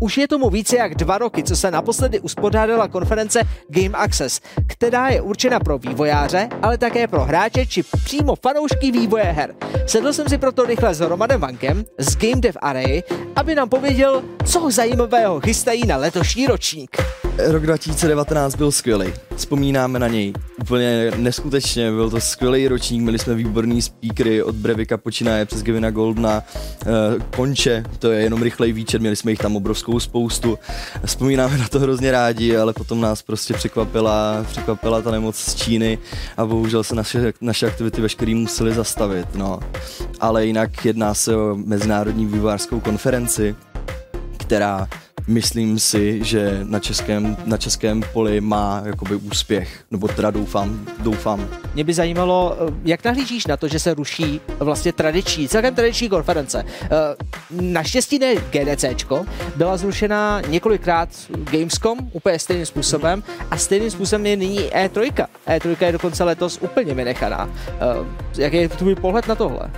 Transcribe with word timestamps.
Už 0.00 0.18
je 0.18 0.28
tomu 0.28 0.50
více 0.50 0.76
jak 0.76 0.94
dva 0.94 1.18
roky, 1.18 1.42
co 1.42 1.56
se 1.56 1.70
naposledy 1.70 2.20
uspořádala 2.20 2.88
konference 2.88 3.42
Game 3.68 3.98
Access, 3.98 4.40
která 4.66 5.08
je 5.08 5.20
určena 5.20 5.60
pro 5.60 5.78
vývojáře, 5.78 6.48
ale 6.62 6.78
také 6.78 7.08
pro 7.08 7.24
hráče 7.24 7.66
či 7.66 7.82
přímo 7.82 8.36
fanoušky 8.36 8.90
vývoje 8.90 9.24
her. 9.24 9.54
Sedl 9.86 10.12
jsem 10.12 10.28
si 10.28 10.38
proto 10.38 10.64
rychle 10.64 10.94
s 10.94 11.00
Romanem 11.00 11.40
Vankem 11.40 11.84
z 11.98 12.16
Game 12.16 12.40
Dev 12.40 12.56
Array, 12.60 13.02
aby 13.36 13.54
nám 13.54 13.68
pověděl, 13.68 14.22
co 14.44 14.70
zajímavého 14.70 15.40
chystají 15.40 15.86
na 15.86 15.96
letošní 15.96 16.46
ročník. 16.46 16.96
Rok 17.38 17.62
2019 17.62 18.54
byl 18.54 18.72
skvělý. 18.72 19.27
Vzpomínáme 19.38 19.98
na 19.98 20.08
něj 20.08 20.32
úplně 20.60 21.12
neskutečně. 21.16 21.90
Byl 21.90 22.10
to 22.10 22.20
skvělý 22.20 22.68
ročník, 22.68 23.02
měli 23.02 23.18
jsme 23.18 23.34
výborný 23.34 23.82
speakery 23.82 24.42
od 24.42 24.54
Brevika 24.54 24.96
počínaje 24.96 25.44
přes 25.44 25.62
Gevina 25.62 25.90
Goldna, 25.90 26.42
uh, 26.86 27.22
Konče, 27.36 27.84
to 27.98 28.12
je 28.12 28.20
jenom 28.22 28.42
rychlej 28.42 28.72
výčet, 28.72 29.00
měli 29.00 29.16
jsme 29.16 29.32
jich 29.32 29.38
tam 29.38 29.56
obrovskou 29.56 30.00
spoustu. 30.00 30.58
Vzpomínáme 31.04 31.58
na 31.58 31.68
to 31.68 31.80
hrozně 31.80 32.10
rádi, 32.10 32.56
ale 32.56 32.72
potom 32.72 33.00
nás 33.00 33.22
prostě 33.22 33.54
překvapila, 33.54 34.46
překvapila 34.50 35.02
ta 35.02 35.10
nemoc 35.10 35.36
z 35.36 35.54
Číny 35.54 35.98
a 36.36 36.46
bohužel 36.46 36.84
se 36.84 36.94
naše, 36.94 37.32
naše 37.40 37.66
aktivity 37.66 38.00
veškerý 38.00 38.34
museli 38.34 38.74
zastavit. 38.74 39.34
No. 39.34 39.60
Ale 40.20 40.46
jinak 40.46 40.84
jedná 40.84 41.14
se 41.14 41.36
o 41.36 41.56
mezinárodní 41.64 42.26
vývojářskou 42.26 42.80
konferenci, 42.80 43.56
která 44.48 44.88
myslím 45.26 45.78
si, 45.78 46.24
že 46.24 46.60
na 46.62 46.78
českém, 46.78 47.36
na 47.44 47.56
českém 47.56 48.02
poli 48.12 48.40
má 48.40 48.82
jakoby 48.84 49.14
úspěch, 49.14 49.84
nebo 49.90 50.08
teda 50.08 50.30
doufám, 50.30 50.86
doufám. 50.98 51.48
Mě 51.74 51.84
by 51.84 51.94
zajímalo, 51.94 52.56
eh, 52.56 52.72
jak 52.84 53.04
nahlížíš 53.04 53.46
na 53.46 53.56
to, 53.56 53.68
že 53.68 53.78
se 53.78 53.94
ruší 53.94 54.40
vlastně 54.58 54.92
tradiční, 54.92 55.48
celkem 55.48 55.74
tradiční 55.74 56.08
konference. 56.08 56.64
Eh, 56.64 56.88
naštěstí 57.50 58.18
ne 58.18 58.34
GDCčko, 58.34 59.26
byla 59.56 59.76
zrušena 59.76 60.40
několikrát 60.48 61.08
Gamescom 61.52 61.98
úplně 62.12 62.38
stejným 62.38 62.66
způsobem 62.66 63.22
a 63.50 63.56
stejným 63.56 63.90
způsobem 63.90 64.26
je 64.26 64.36
nyní 64.36 64.60
E3. 64.60 65.26
E3 65.46 65.86
je 65.86 65.92
dokonce 65.92 66.24
letos 66.24 66.58
úplně 66.60 66.94
vynechaná. 66.94 67.50
Eh, 67.66 67.78
jak 68.38 68.52
je 68.52 68.68
tvůj 68.68 68.94
pohled 68.94 69.28
na 69.28 69.34
tohle? 69.34 69.70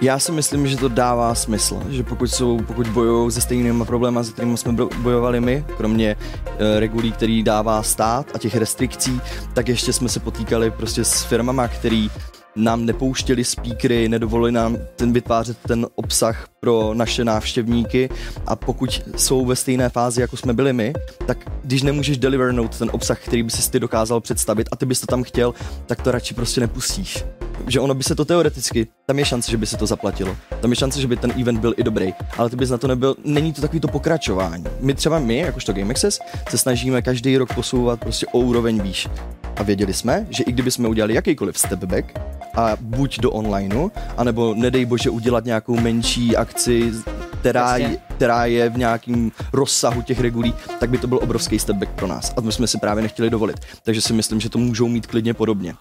Já 0.00 0.18
si 0.18 0.32
myslím, 0.32 0.66
že 0.66 0.76
to 0.76 0.88
dává 0.88 1.34
smysl, 1.34 1.82
že 1.90 2.02
pokud 2.02 2.26
jsou, 2.26 2.58
pokud 2.66 2.88
bojují 2.88 3.32
se 3.32 3.40
stejnými 3.40 3.84
problémy, 3.84 4.18
se 4.22 4.32
kterými 4.32 4.56
jsme 4.56 4.72
bojovali 5.02 5.40
my, 5.40 5.64
kromě 5.76 6.16
e, 6.58 6.80
regulí, 6.80 7.12
který 7.12 7.42
dává 7.42 7.82
stát 7.82 8.26
a 8.34 8.38
těch 8.38 8.56
restrikcí, 8.56 9.20
tak 9.54 9.68
ještě 9.68 9.92
jsme 9.92 10.08
se 10.08 10.20
potýkali 10.20 10.70
prostě 10.70 11.04
s 11.04 11.22
firmama, 11.22 11.68
který 11.68 12.10
nám 12.56 12.86
nepouštěli 12.86 13.44
speakery, 13.44 14.08
nedovolili 14.08 14.52
nám 14.52 14.76
ten 14.96 15.12
vytvářet 15.12 15.58
ten 15.66 15.86
obsah 15.94 16.48
pro 16.60 16.94
naše 16.94 17.24
návštěvníky. 17.24 18.08
A 18.46 18.56
pokud 18.56 19.02
jsou 19.16 19.46
ve 19.46 19.56
stejné 19.56 19.88
fázi, 19.88 20.20
jako 20.20 20.36
jsme 20.36 20.52
byli 20.52 20.72
my, 20.72 20.92
tak 21.26 21.38
když 21.64 21.82
nemůžeš 21.82 22.18
delivernout 22.18 22.78
ten 22.78 22.90
obsah, 22.92 23.20
který 23.20 23.42
by 23.42 23.50
si 23.50 23.70
ty 23.70 23.80
dokázal 23.80 24.20
představit 24.20 24.68
a 24.72 24.76
ty 24.76 24.86
bys 24.86 25.00
to 25.00 25.06
tam 25.06 25.22
chtěl, 25.22 25.54
tak 25.86 26.02
to 26.02 26.10
radši 26.10 26.34
prostě 26.34 26.60
nepustíš 26.60 27.24
že 27.66 27.80
ono 27.80 27.94
by 27.94 28.02
se 28.02 28.14
to 28.14 28.24
teoreticky, 28.24 28.86
tam 29.06 29.18
je 29.18 29.24
šance, 29.24 29.50
že 29.50 29.56
by 29.56 29.66
se 29.66 29.76
to 29.76 29.86
zaplatilo. 29.86 30.36
Tam 30.60 30.70
je 30.70 30.76
šance, 30.76 31.00
že 31.00 31.08
by 31.08 31.16
ten 31.16 31.32
event 31.40 31.60
byl 31.60 31.74
i 31.76 31.82
dobrý, 31.82 32.14
ale 32.38 32.50
ty 32.50 32.56
bys 32.56 32.70
na 32.70 32.78
to 32.78 32.88
nebyl, 32.88 33.14
není 33.24 33.52
to 33.52 33.60
takový 33.60 33.80
to 33.80 33.88
pokračování. 33.88 34.64
My 34.80 34.94
třeba 34.94 35.18
my, 35.18 35.38
jakožto 35.38 35.72
Game 35.72 35.90
Access, 35.90 36.18
se 36.48 36.58
snažíme 36.58 37.02
každý 37.02 37.36
rok 37.36 37.54
posouvat 37.54 38.00
prostě 38.00 38.26
o 38.26 38.38
úroveň 38.38 38.82
výš. 38.82 39.08
A 39.56 39.62
věděli 39.62 39.94
jsme, 39.94 40.26
že 40.30 40.44
i 40.44 40.52
kdyby 40.52 40.70
jsme 40.70 40.88
udělali 40.88 41.14
jakýkoliv 41.14 41.58
step 41.58 41.84
back, 41.84 42.18
a 42.56 42.76
buď 42.80 43.18
do 43.18 43.30
onlineu, 43.30 43.90
anebo 44.16 44.54
nedej 44.54 44.84
bože 44.84 45.10
udělat 45.10 45.44
nějakou 45.44 45.80
menší 45.80 46.36
akci, 46.36 46.92
která, 47.40 47.76
je, 47.76 47.98
která 48.16 48.44
je 48.46 48.70
v 48.70 48.78
nějakém 48.78 49.32
rozsahu 49.52 50.02
těch 50.02 50.20
regulí, 50.20 50.54
tak 50.80 50.90
by 50.90 50.98
to 50.98 51.06
byl 51.06 51.18
obrovský 51.22 51.58
step 51.58 51.76
back 51.76 51.90
pro 51.90 52.06
nás. 52.06 52.34
A 52.36 52.40
to 52.40 52.52
jsme 52.52 52.66
si 52.66 52.78
právě 52.78 53.02
nechtěli 53.02 53.30
dovolit. 53.30 53.56
Takže 53.82 54.00
si 54.00 54.12
myslím, 54.12 54.40
že 54.40 54.50
to 54.50 54.58
můžou 54.58 54.88
mít 54.88 55.06
klidně 55.06 55.34
podobně. 55.34 55.74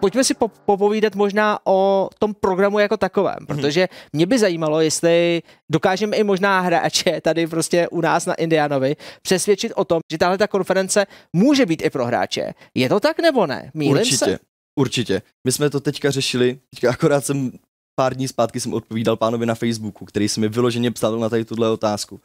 Pojďme 0.00 0.24
si 0.24 0.34
popovídat 0.64 1.14
možná 1.14 1.58
o 1.66 2.08
tom 2.18 2.34
programu 2.34 2.78
jako 2.78 2.96
takovém, 2.96 3.36
mhm. 3.40 3.46
protože 3.46 3.88
mě 4.12 4.26
by 4.26 4.38
zajímalo, 4.38 4.80
jestli 4.80 5.42
dokážeme 5.70 6.16
i 6.16 6.24
možná 6.24 6.60
hráče 6.60 7.20
tady 7.20 7.46
prostě 7.46 7.88
u 7.88 8.00
nás 8.00 8.26
na 8.26 8.34
Indianovi 8.34 8.96
přesvědčit 9.22 9.72
o 9.76 9.84
tom, 9.84 10.00
že 10.12 10.18
tahle 10.18 10.38
ta 10.38 10.48
konference 10.48 11.06
může 11.32 11.66
být 11.66 11.82
i 11.82 11.90
pro 11.90 12.06
hráče. 12.06 12.52
Je 12.74 12.88
to 12.88 13.00
tak 13.00 13.20
nebo 13.20 13.46
ne? 13.46 13.70
Mýlim 13.74 14.00
určitě, 14.00 14.16
se? 14.16 14.38
určitě. 14.78 15.22
My 15.46 15.52
jsme 15.52 15.70
to 15.70 15.80
teďka 15.80 16.10
řešili, 16.10 16.58
teďka 16.70 16.90
akorát 16.90 17.26
jsem 17.26 17.52
pár 17.94 18.14
dní 18.14 18.28
zpátky 18.28 18.60
jsem 18.60 18.74
odpovídal 18.74 19.16
pánovi 19.16 19.46
na 19.46 19.54
Facebooku, 19.54 20.04
který 20.04 20.28
si 20.28 20.40
mi 20.40 20.48
vyloženě 20.48 20.90
psal 20.90 21.18
na 21.18 21.28
tady 21.28 21.44
tuhle 21.44 21.70
otázku. 21.70 22.20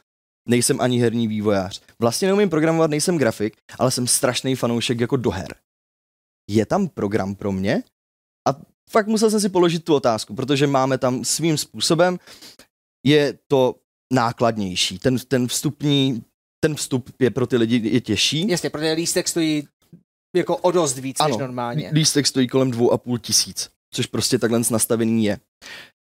Nejsem 0.48 0.80
ani 0.80 0.98
herní 0.98 1.28
vývojář. 1.28 1.80
Vlastně 1.98 2.28
neumím 2.28 2.50
programovat, 2.50 2.90
nejsem 2.90 3.18
grafik, 3.18 3.56
ale 3.78 3.90
jsem 3.90 4.06
strašný 4.06 4.54
fanoušek 4.54 5.00
jako 5.00 5.16
do 5.16 5.30
her 5.30 5.54
je 6.50 6.66
tam 6.66 6.88
program 6.88 7.34
pro 7.34 7.52
mě? 7.52 7.82
A 8.48 8.60
fakt 8.90 9.06
musel 9.06 9.30
jsem 9.30 9.40
si 9.40 9.48
položit 9.48 9.84
tu 9.84 9.94
otázku, 9.94 10.34
protože 10.34 10.66
máme 10.66 10.98
tam 10.98 11.24
svým 11.24 11.58
způsobem, 11.58 12.18
je 13.06 13.38
to 13.48 13.74
nákladnější. 14.12 14.98
Ten, 14.98 15.18
ten 15.18 15.48
vstupní, 15.48 16.24
ten 16.60 16.74
vstup 16.74 17.10
je 17.18 17.30
pro 17.30 17.46
ty 17.46 17.56
lidi 17.56 17.88
je 17.88 18.00
těžší. 18.00 18.48
Jasně, 18.48 18.70
protože 18.70 18.92
lístek 18.92 19.28
stojí 19.28 19.68
jako 20.36 20.56
o 20.56 20.70
dost 20.70 20.98
víc 20.98 21.20
ano, 21.20 21.28
než 21.28 21.38
normálně. 21.38 21.90
lístek 21.92 22.26
stojí 22.26 22.48
kolem 22.48 22.70
dvou 22.70 22.92
a 22.92 22.98
půl 22.98 23.18
tisíc, 23.18 23.70
což 23.94 24.06
prostě 24.06 24.38
takhle 24.38 24.60
nastavený 24.70 25.24
je. 25.24 25.38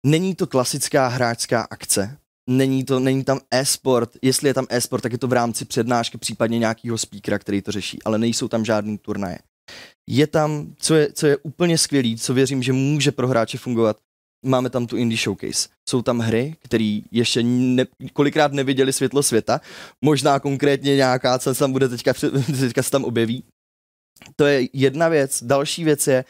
Není 0.07 0.35
to 0.35 0.47
klasická 0.47 1.09
hráčská 1.09 1.63
akce, 1.63 2.19
není, 2.51 2.85
to, 2.85 3.01
není 3.01 3.25
tam 3.25 3.41
e-sport, 3.51 4.11
jestli 4.23 4.49
je 4.49 4.55
tam 4.55 4.67
e-sport, 4.71 5.03
tak 5.03 5.13
je 5.13 5.19
to 5.19 5.29
v 5.29 5.33
rámci 5.33 5.65
přednášky, 5.65 6.19
případně 6.19 6.59
nějakého 6.59 6.99
speakera, 6.99 7.39
který 7.39 7.63
to 7.63 7.73
řeší, 7.73 8.03
ale 8.03 8.19
nejsou 8.19 8.49
tam 8.49 8.65
žádný 8.65 8.99
turnaje 8.99 9.39
je 10.07 10.27
tam, 10.27 10.75
co 10.79 10.95
je, 10.95 11.13
co 11.13 11.27
je 11.27 11.37
úplně 11.37 11.79
skvělý, 11.79 12.17
co 12.17 12.35
věřím, 12.35 12.63
že 12.63 12.73
může 12.73 13.13
pro 13.13 13.29
hráče 13.29 13.59
fungovat, 13.59 13.97
máme 14.45 14.71
tam 14.71 14.87
tu 14.87 14.97
Indie 14.97 15.19
Showcase. 15.19 15.69
Jsou 15.89 16.03
tam 16.03 16.19
hry, 16.19 16.57
které 16.63 17.01
ještě 17.11 17.43
ne, 17.43 17.85
kolikrát 18.13 18.53
neviděli 18.53 18.93
světlo 18.93 19.23
světa, 19.23 19.61
možná 20.05 20.41
konkrétně 20.41 20.97
nějaká, 20.97 21.39
co 21.39 21.55
se 21.55 21.59
tam 21.59 21.73
bude 21.73 21.89
teďka, 21.89 22.13
teďka 22.61 22.83
se 22.83 22.91
tam 22.91 23.05
objeví. 23.05 23.45
To 24.37 24.47
je 24.47 24.69
jedna 24.73 25.09
věc. 25.09 25.43
Další 25.43 25.85
věc 25.85 26.07
je, 26.07 26.25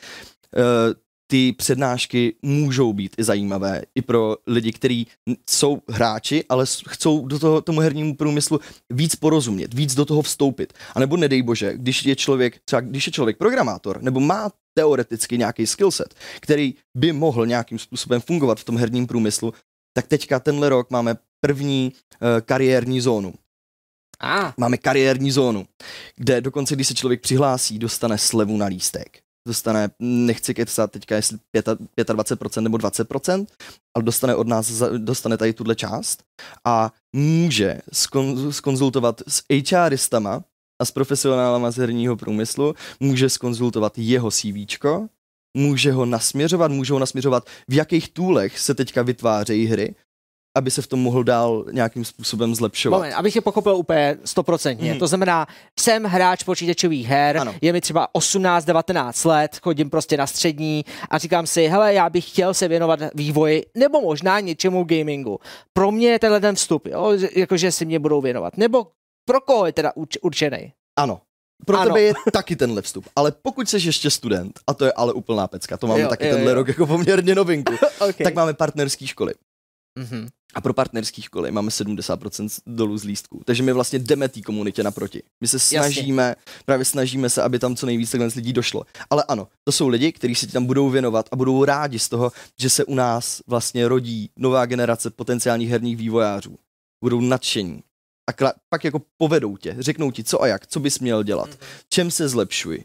uh, 0.57 0.95
ty 1.27 1.53
přednášky 1.53 2.35
můžou 2.43 2.93
být 2.93 3.15
i 3.19 3.25
zajímavé 3.25 3.83
i 3.95 4.03
pro 4.03 4.37
lidi, 4.47 4.73
kteří 4.73 5.07
jsou 5.51 5.83
hráči, 5.89 6.45
ale 6.49 6.65
chcou 6.89 7.27
do 7.27 7.39
toho 7.39 7.61
tomu 7.61 7.81
hernímu 7.81 8.15
průmyslu 8.15 8.61
víc 8.91 9.17
porozumět, 9.17 9.75
víc 9.75 9.95
do 9.95 10.05
toho 10.05 10.23
vstoupit. 10.23 10.73
A 10.95 11.01
nebo 11.01 11.17
nedej 11.17 11.43
bože, 11.43 11.73
když 11.77 12.05
je 12.05 12.17
člověk, 12.17 12.59
třeba 12.65 12.81
když 12.81 13.07
je 13.07 13.13
člověk 13.13 13.37
programátor, 13.37 14.03
nebo 14.03 14.21
má 14.21 14.51
teoreticky 14.75 15.39
nějaký 15.39 15.67
skillset, 15.67 16.15
který 16.41 16.75
by 16.97 17.13
mohl 17.13 17.47
nějakým 17.47 17.79
způsobem 17.79 18.21
fungovat 18.21 18.61
v 18.61 18.65
tom 18.65 18.77
herním 18.77 19.07
průmyslu, 19.07 19.55
tak 19.97 20.07
teďka 20.07 20.41
tenhle 20.41 20.69
rok 20.69 20.91
máme 20.91 21.17
první 21.41 21.93
uh, 21.93 22.29
kariérní 22.41 23.01
zónu. 23.01 23.35
Ah. 24.21 24.53
Máme 24.57 24.77
kariérní 24.77 25.31
zónu, 25.31 25.67
kde 26.17 26.41
dokonce, 26.41 26.75
když 26.75 26.87
se 26.87 26.95
člověk 26.95 27.21
přihlásí, 27.21 27.79
dostane 27.79 28.19
slevu 28.19 28.57
na 28.57 28.67
lístek 28.67 29.26
dostane, 29.47 29.91
nechci 29.99 30.55
kecat 30.55 30.91
teďka, 30.91 31.17
jestli 31.17 31.39
25% 31.57 32.61
nebo 32.61 32.77
20%, 32.77 33.47
ale 33.95 34.05
dostane 34.05 34.35
od 34.35 34.47
nás, 34.47 34.83
dostane 34.97 35.37
tady 35.37 35.53
tuhle 35.53 35.75
část 35.75 36.23
a 36.65 36.93
může 37.13 37.81
skonzultovat 38.51 39.23
s 39.29 39.43
HRistama 39.73 40.45
a 40.83 40.85
s 40.85 40.91
profesionálama 40.91 41.71
z 41.71 41.77
herního 41.77 42.17
průmyslu, 42.17 42.75
může 43.01 43.31
skonzultovat 43.31 43.93
jeho 43.97 44.31
CVčko, 44.31 45.09
může 45.57 45.93
ho 45.93 46.07
nasměřovat, 46.07 46.71
může 46.71 46.93
ho 46.93 46.99
nasměřovat, 46.99 47.49
v 47.69 47.75
jakých 47.75 48.09
toolech 48.09 48.59
se 48.59 48.75
teďka 48.75 49.03
vytvářejí 49.03 49.67
hry, 49.67 49.95
aby 50.57 50.71
se 50.71 50.83
v 50.83 50.87
tom 50.87 51.01
mohl 51.01 51.25
dál 51.25 51.65
nějakým 51.73 52.05
způsobem 52.05 52.55
zlepšovat. 52.55 52.99
Moment, 52.99 53.13
abych 53.13 53.37
je 53.37 53.43
pochopil 53.43 53.77
úplně 53.77 54.17
stoprocentně. 54.25 54.93
Mm. 54.93 54.99
To 54.99 55.07
znamená, 55.07 55.47
jsem 55.81 56.05
hráč 56.05 56.43
počítačových 56.43 57.07
her, 57.07 57.39
ano. 57.39 57.55
je 57.61 57.73
mi 57.73 57.81
třeba 57.81 58.09
18-19 58.19 59.29
let, 59.29 59.59
chodím 59.63 59.91
prostě 59.91 60.17
na 60.17 60.27
střední 60.27 60.85
a 61.11 61.19
říkám 61.19 61.47
si, 61.47 61.67
hele, 61.67 61.95
já 61.95 62.11
bych 62.11 62.29
chtěl 62.29 62.55
se 62.55 62.69
věnovat 62.69 63.01
vývoji 63.15 63.65
nebo 63.75 64.01
možná 64.01 64.41
něčemu 64.41 64.85
gamingu. 64.85 65.41
Pro 65.73 65.93
mě 65.93 66.09
je 66.09 66.19
tenhle 66.19 66.41
ten 66.41 66.55
vstup, 66.55 66.87
jo, 66.87 67.13
jakože 67.37 67.73
si 67.73 67.85
mě 67.85 67.99
budou 67.99 68.21
věnovat. 68.21 68.57
Nebo 68.57 68.87
pro 69.29 69.41
koho 69.41 69.67
je 69.67 69.73
teda 69.73 69.93
urč- 69.97 70.19
určený? 70.23 70.73
Ano, 70.99 71.21
pro 71.65 71.79
ano. 71.79 71.91
tebe 71.91 72.03
je 72.03 72.15
taky 72.33 72.57
tenhle 72.57 72.83
vstup. 72.83 73.09
Ale 73.17 73.33
pokud 73.43 73.69
jsi 73.69 73.77
ještě 73.77 74.11
student, 74.11 74.61
a 74.67 74.75
to 74.75 74.85
je 74.85 74.93
ale 74.93 75.13
úplná 75.13 75.47
pecka, 75.47 75.77
to 75.77 75.87
máme 75.87 76.01
jo, 76.01 76.09
taky 76.09 76.27
jo, 76.27 76.35
tenhle 76.35 76.51
jo. 76.51 76.55
rok 76.55 76.69
jako 76.69 76.87
poměrně 76.87 77.35
novinku, 77.35 77.73
okay. 78.01 78.25
tak 78.25 78.35
máme 78.35 78.55
partnerské 78.55 79.07
školy. 79.07 79.35
Mm-hmm. 79.99 80.29
A 80.57 80.61
pro 80.61 80.75
partnerský 80.75 81.23
školy 81.23 81.51
máme 81.51 81.69
70% 81.69 82.49
dolů 82.67 82.99
z 82.99 83.05
lístků. 83.05 83.43
Takže 83.45 83.63
my 83.63 83.73
vlastně 83.73 83.99
jdeme 83.99 84.29
té 84.29 84.41
komunitě 84.41 84.83
naproti. 84.83 85.23
My 85.41 85.49
se 85.49 85.59
snažíme, 85.59 86.23
Jasně. 86.23 86.43
právě 86.65 86.85
snažíme 86.85 87.31
se, 87.31 87.43
aby 87.43 87.59
tam 87.59 87.77
co 87.77 87.87
nejvíc 87.87 88.11
takhle 88.11 88.29
lidí 88.37 88.53
došlo. 88.53 88.85
Ale 89.11 89.25
ano, 89.29 89.49
to 89.65 89.73
jsou 89.73 89.89
lidi, 89.89 90.13
kteří 90.13 90.35
se 90.35 90.47
ti 90.47 90.53
tam 90.53 90.67
budou 90.67 90.91
věnovat 90.91 91.29
a 91.33 91.37
budou 91.37 91.65
rádi 91.65 91.99
z 91.99 92.09
toho, 92.09 92.33
že 92.61 92.71
se 92.71 92.85
u 92.85 92.95
nás 92.95 93.43
vlastně 93.47 93.89
rodí 93.89 94.31
nová 94.37 94.67
generace 94.67 95.11
potenciálních 95.11 95.71
herních 95.71 95.97
vývojářů. 95.97 96.59
Budou 97.05 97.21
nadšení. 97.21 97.83
A 98.27 98.33
kla- 98.33 98.55
pak 98.69 98.85
jako 98.85 99.03
povedou 99.17 99.57
tě, 99.57 99.77
řeknou 99.79 100.11
ti 100.11 100.25
co 100.25 100.43
a 100.43 100.47
jak, 100.47 100.67
co 100.67 100.81
bys 100.81 100.99
měl 100.99 101.23
dělat, 101.23 101.51
mm-hmm. 101.51 101.85
čem 101.89 102.11
se 102.11 102.29
zlepšuj 102.29 102.85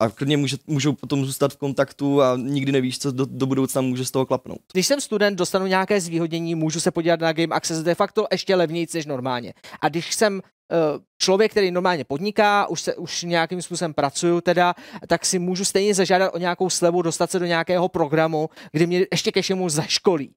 a 0.00 0.08
klidně 0.08 0.36
může, 0.36 0.56
můžou 0.66 0.92
potom 0.92 1.24
zůstat 1.24 1.52
v 1.52 1.56
kontaktu 1.56 2.22
a 2.22 2.36
nikdy 2.36 2.72
nevíš, 2.72 2.98
co 2.98 3.12
do, 3.12 3.26
do 3.30 3.46
budoucna 3.46 3.80
může 3.80 4.04
z 4.04 4.10
toho 4.10 4.26
klapnout. 4.26 4.60
Když 4.72 4.86
jsem 4.86 5.00
student, 5.00 5.38
dostanu 5.38 5.66
nějaké 5.66 6.00
zvýhodnění, 6.00 6.54
můžu 6.54 6.80
se 6.80 6.90
podívat 6.90 7.20
na 7.20 7.32
Game 7.32 7.54
Access 7.54 7.82
de 7.82 7.94
facto 7.94 8.26
ještě 8.32 8.54
levněji 8.54 8.86
než 8.94 9.06
normálně. 9.06 9.54
A 9.80 9.88
když 9.88 10.14
jsem 10.14 10.34
uh, 10.34 10.40
člověk, 11.18 11.50
který 11.50 11.70
normálně 11.70 12.04
podniká, 12.04 12.66
už, 12.66 12.80
se, 12.80 12.96
už 12.96 13.22
nějakým 13.22 13.62
způsobem 13.62 13.94
pracuju 13.94 14.40
teda, 14.40 14.74
tak 15.06 15.26
si 15.26 15.38
můžu 15.38 15.64
stejně 15.64 15.94
zažádat 15.94 16.34
o 16.34 16.38
nějakou 16.38 16.70
slevu, 16.70 17.02
dostat 17.02 17.30
se 17.30 17.38
do 17.38 17.46
nějakého 17.46 17.88
programu, 17.88 18.50
kdy 18.72 18.86
mě 18.86 19.06
ještě 19.12 19.32
ke 19.32 19.42
všemu 19.42 19.68
zaškolí. 19.68 20.32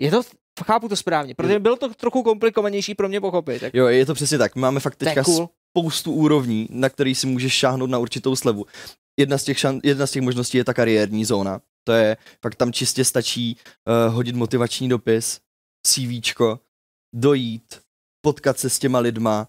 Je 0.00 0.10
to, 0.10 0.22
chápu 0.64 0.88
to 0.88 0.96
správně, 0.96 1.34
protože 1.34 1.58
bylo 1.58 1.76
to 1.76 1.94
trochu 1.94 2.22
komplikovanější 2.22 2.94
pro 2.94 3.08
mě 3.08 3.20
pochopit. 3.20 3.60
Tak... 3.60 3.74
Jo, 3.74 3.86
je 3.86 4.06
to 4.06 4.14
přesně 4.14 4.38
tak. 4.38 4.56
Máme 4.56 4.80
fakt 4.80 4.96
teďka 4.96 5.24
cool 5.24 5.48
spoustu 5.78 6.12
úrovní, 6.12 6.68
na 6.70 6.88
který 6.88 7.14
si 7.14 7.26
můžeš 7.26 7.52
šáhnout 7.52 7.90
na 7.90 7.98
určitou 7.98 8.36
slevu. 8.36 8.66
Jedna 9.20 9.38
z 9.38 9.44
těch, 9.44 9.58
šan, 9.58 9.80
jedna 9.82 10.06
z 10.06 10.10
těch 10.10 10.22
možností 10.22 10.58
je 10.58 10.64
ta 10.64 10.74
kariérní 10.74 11.24
zóna. 11.24 11.60
To 11.84 11.92
je, 11.92 12.16
pak 12.40 12.54
tam 12.54 12.72
čistě 12.72 13.04
stačí 13.04 13.56
uh, 14.08 14.14
hodit 14.14 14.36
motivační 14.36 14.88
dopis, 14.88 15.40
CVčko, 15.86 16.60
dojít, 17.14 17.80
potkat 18.24 18.58
se 18.58 18.70
s 18.70 18.78
těma 18.78 18.98
lidma 18.98 19.46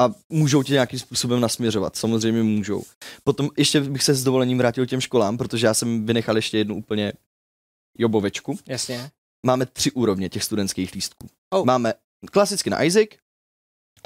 a 0.00 0.14
můžou 0.28 0.62
tě 0.62 0.72
nějakým 0.72 0.98
způsobem 0.98 1.40
nasměřovat. 1.40 1.96
Samozřejmě 1.96 2.42
můžou. 2.42 2.82
Potom 3.24 3.50
ještě 3.56 3.80
bych 3.80 4.02
se 4.02 4.14
s 4.14 4.24
dovolením 4.24 4.58
vrátil 4.58 4.86
těm 4.86 5.00
školám, 5.00 5.38
protože 5.38 5.66
já 5.66 5.74
jsem 5.74 6.06
vynechal 6.06 6.36
ještě 6.36 6.58
jednu 6.58 6.76
úplně 6.76 7.12
jobovečku. 7.98 8.58
Jasně. 8.66 9.10
Máme 9.46 9.66
tři 9.66 9.90
úrovně 9.90 10.28
těch 10.28 10.44
studentských 10.44 10.92
lístků. 10.94 11.26
Oh. 11.50 11.64
Máme 11.64 11.94
klasicky 12.32 12.70
na 12.70 12.82
Isaac, 12.82 13.08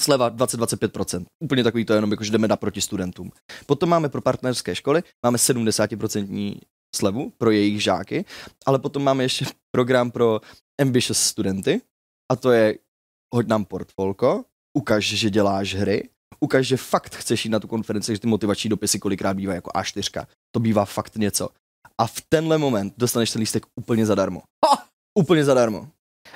sleva 0.02 0.30
20-25%. 0.30 1.24
Úplně 1.44 1.64
takový 1.64 1.84
to 1.84 1.94
jenom, 1.94 2.10
jako, 2.10 2.24
že 2.24 2.30
jdeme 2.30 2.48
naproti 2.48 2.80
studentům. 2.80 3.30
Potom 3.66 3.88
máme 3.88 4.08
pro 4.08 4.22
partnerské 4.22 4.74
školy, 4.74 5.02
máme 5.24 5.38
70% 5.38 6.60
slevu 6.96 7.32
pro 7.38 7.50
jejich 7.50 7.82
žáky, 7.82 8.24
ale 8.66 8.78
potom 8.78 9.02
máme 9.02 9.22
ještě 9.22 9.44
program 9.70 10.10
pro 10.10 10.40
ambitious 10.80 11.18
studenty 11.18 11.80
a 12.32 12.36
to 12.36 12.52
je 12.52 12.78
hoď 13.34 13.46
nám 13.46 13.64
portfolko, 13.64 14.44
ukaž, 14.78 15.04
že 15.04 15.30
děláš 15.30 15.74
hry, 15.74 16.08
ukaž, 16.40 16.66
že 16.66 16.76
fakt 16.76 17.14
chceš 17.14 17.44
jít 17.44 17.50
na 17.50 17.60
tu 17.60 17.68
konferenci, 17.68 18.12
že 18.12 18.18
ty 18.18 18.26
motivační 18.26 18.70
dopisy 18.70 18.98
kolikrát 18.98 19.34
bývají 19.36 19.56
jako 19.56 19.70
A4. 19.70 20.26
To 20.54 20.60
bývá 20.60 20.84
fakt 20.84 21.16
něco. 21.16 21.48
A 21.98 22.06
v 22.06 22.20
tenhle 22.28 22.58
moment 22.58 22.94
dostaneš 22.96 23.30
ten 23.30 23.40
lístek 23.40 23.66
úplně 23.80 24.06
zadarmo. 24.06 24.42
Oh! 24.66 24.78
Úplně 25.18 25.44
zadarmo. 25.44 25.88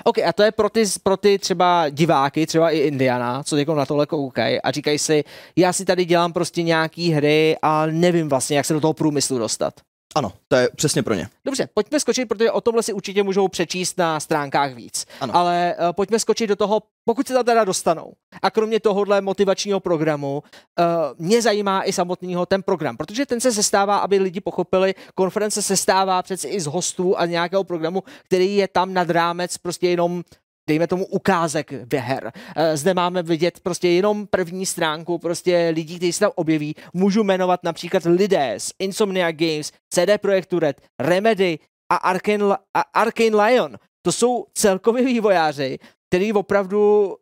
OK, 0.05 0.19
a 0.19 0.33
to 0.33 0.43
je 0.43 0.53
pro 0.53 0.71
ty, 0.71 0.85
pro 1.03 1.17
ty 1.17 1.39
třeba 1.39 1.89
diváky, 1.89 2.47
třeba 2.47 2.71
i 2.71 2.79
Indiana, 2.79 3.43
co 3.43 3.57
jako 3.57 3.75
na 3.75 3.87
tohle 3.87 4.07
koukají 4.07 4.63
a 4.63 4.71
říkají 4.71 4.99
si, 4.99 5.25
já 5.57 5.73
si 5.73 5.85
tady 5.85 6.05
dělám 6.05 6.33
prostě 6.33 6.63
nějaký 6.63 7.11
hry 7.11 7.57
a 7.63 7.87
nevím 7.87 8.29
vlastně, 8.29 8.57
jak 8.57 8.67
se 8.67 8.75
do 8.75 8.81
toho 8.81 8.93
průmyslu 8.93 9.39
dostat. 9.39 9.75
Ano, 10.15 10.33
to 10.49 10.57
je 10.57 10.69
přesně 10.77 11.03
pro 11.03 11.15
ně. 11.15 11.29
Dobře, 11.45 11.69
pojďme 11.75 12.01
skočit, 12.01 12.29
protože 12.29 12.51
o 12.51 12.61
tomhle 12.61 12.83
si 12.83 12.93
určitě 12.93 13.23
můžou 13.23 13.49
přečíst 13.49 13.99
na 13.99 14.21
stránkách 14.21 14.75
víc. 14.75 15.07
Ano. 15.21 15.37
Ale 15.37 15.75
uh, 15.79 15.93
pojďme 15.93 16.19
skočit 16.19 16.49
do 16.49 16.57
toho, 16.57 16.83
pokud 17.05 17.27
se 17.27 17.35
tam 17.35 17.45
teda 17.45 17.65
dostanou. 17.65 18.13
A 18.43 18.51
kromě 18.51 18.81
tohohle 18.81 19.21
motivačního 19.21 19.81
programu, 19.81 20.43
uh, 20.79 20.85
mě 21.27 21.43
zajímá 21.43 21.83
i 21.83 21.93
samotného 21.93 22.47
ten 22.47 22.63
program, 22.63 22.97
protože 22.97 23.27
ten 23.27 23.41
se 23.41 23.53
sestává, 23.53 23.97
aby 23.97 24.19
lidi 24.19 24.41
pochopili, 24.41 24.95
konference 25.15 25.63
se 25.63 25.77
stává 25.77 26.23
přeci 26.23 26.49
i 26.49 26.61
z 26.61 26.67
hostů 26.67 27.19
a 27.19 27.27
nějakého 27.27 27.65
programu, 27.65 28.03
který 28.25 28.57
je 28.57 28.69
tam 28.69 28.95
nad 28.95 29.11
rámec 29.11 29.59
prostě 29.59 29.89
jenom 29.89 30.23
dejme 30.69 30.87
tomu 30.87 31.07
ukázek 31.07 31.73
ve 31.93 31.99
her. 31.99 32.33
Eh, 32.57 32.77
zde 32.77 32.95
máme 32.95 33.23
vidět 33.23 33.61
prostě 33.61 33.89
jenom 33.89 34.27
první 34.27 34.67
stránku 34.67 35.19
prostě 35.19 35.73
lidí, 35.75 35.97
kteří 35.97 36.13
se 36.13 36.21
tam 36.21 36.31
objeví. 36.35 36.75
Můžu 36.93 37.25
jmenovat 37.25 37.61
například 37.65 38.03
lidé 38.05 38.55
z 38.59 38.73
Insomnia 38.79 39.33
Games, 39.33 39.73
CD 39.95 40.19
Projektu 40.21 40.59
Red, 40.59 40.81
Remedy 41.01 41.59
a 41.93 41.97
Arkane, 41.97 42.45
a 42.75 42.81
Arkane 42.95 43.37
Lion. 43.37 43.77
To 44.03 44.13
jsou 44.13 44.47
celkově 44.55 45.05
vývojáři, 45.05 45.79
který 46.09 46.33
opravdu 46.33 47.15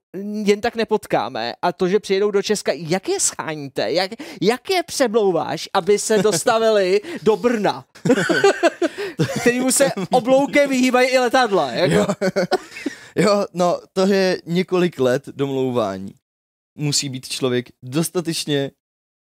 jen 0.44 0.60
tak 0.60 0.76
nepotkáme 0.76 1.54
a 1.62 1.72
to, 1.72 1.88
že 1.88 2.00
přijedou 2.00 2.30
do 2.30 2.42
Česka, 2.42 2.72
jak 2.74 3.08
je 3.08 3.20
scháníte, 3.20 3.92
jak, 3.92 4.10
jak 4.40 4.70
je 4.70 4.82
přemlouváš, 4.82 5.68
aby 5.74 5.98
se 5.98 6.18
dostavili 6.18 7.00
do 7.22 7.36
Brna, 7.36 7.84
kterýmu 9.40 9.72
se 9.72 9.92
obloukem 10.10 10.70
vyhýbají 10.70 11.08
i 11.08 11.18
letadla. 11.18 11.70
Jako. 11.70 12.12
Jo, 13.16 13.46
no, 13.52 13.80
to 13.92 14.06
je 14.06 14.42
několik 14.46 15.00
let 15.00 15.26
domlouvání. 15.26 16.14
Musí 16.78 17.08
být 17.08 17.28
člověk 17.28 17.68
dostatečně 17.82 18.70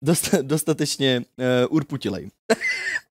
dost, 0.04 0.36
dostatečně 0.42 1.20
uh, 1.20 1.76
urputilej. 1.76 2.32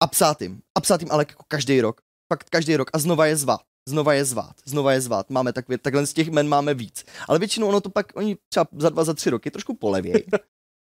A 0.01 0.07
psát 0.07 0.43
jim. 0.43 0.63
A 0.75 0.81
psát 0.81 1.01
jim 1.01 1.11
ale 1.13 1.23
jako 1.29 1.45
každý 1.49 1.81
rok. 1.81 2.01
Fakt 2.33 2.51
každý 2.51 2.77
rok. 2.77 2.91
A 2.93 2.99
znova 2.99 3.27
je 3.27 3.37
zvát. 3.37 3.61
Znova 3.89 4.15
je 4.15 4.25
zvát. 4.25 4.57
Znova 4.65 4.93
je 4.93 5.01
zvát. 5.01 5.31
Máme 5.31 5.53
takové, 5.53 5.79
takhle 5.79 6.07
z 6.07 6.13
těch 6.13 6.31
men 6.31 6.49
máme 6.49 6.75
víc. 6.75 7.05
Ale 7.29 7.39
většinou 7.39 7.69
ono 7.69 7.81
to 7.81 7.91
pak, 7.91 8.13
oni 8.15 8.37
třeba 8.49 8.67
za 8.79 8.89
dva, 8.89 9.05
za 9.05 9.15
tři 9.15 9.31
roky 9.31 9.51
trošku 9.51 9.75
polevějí. 9.75 10.25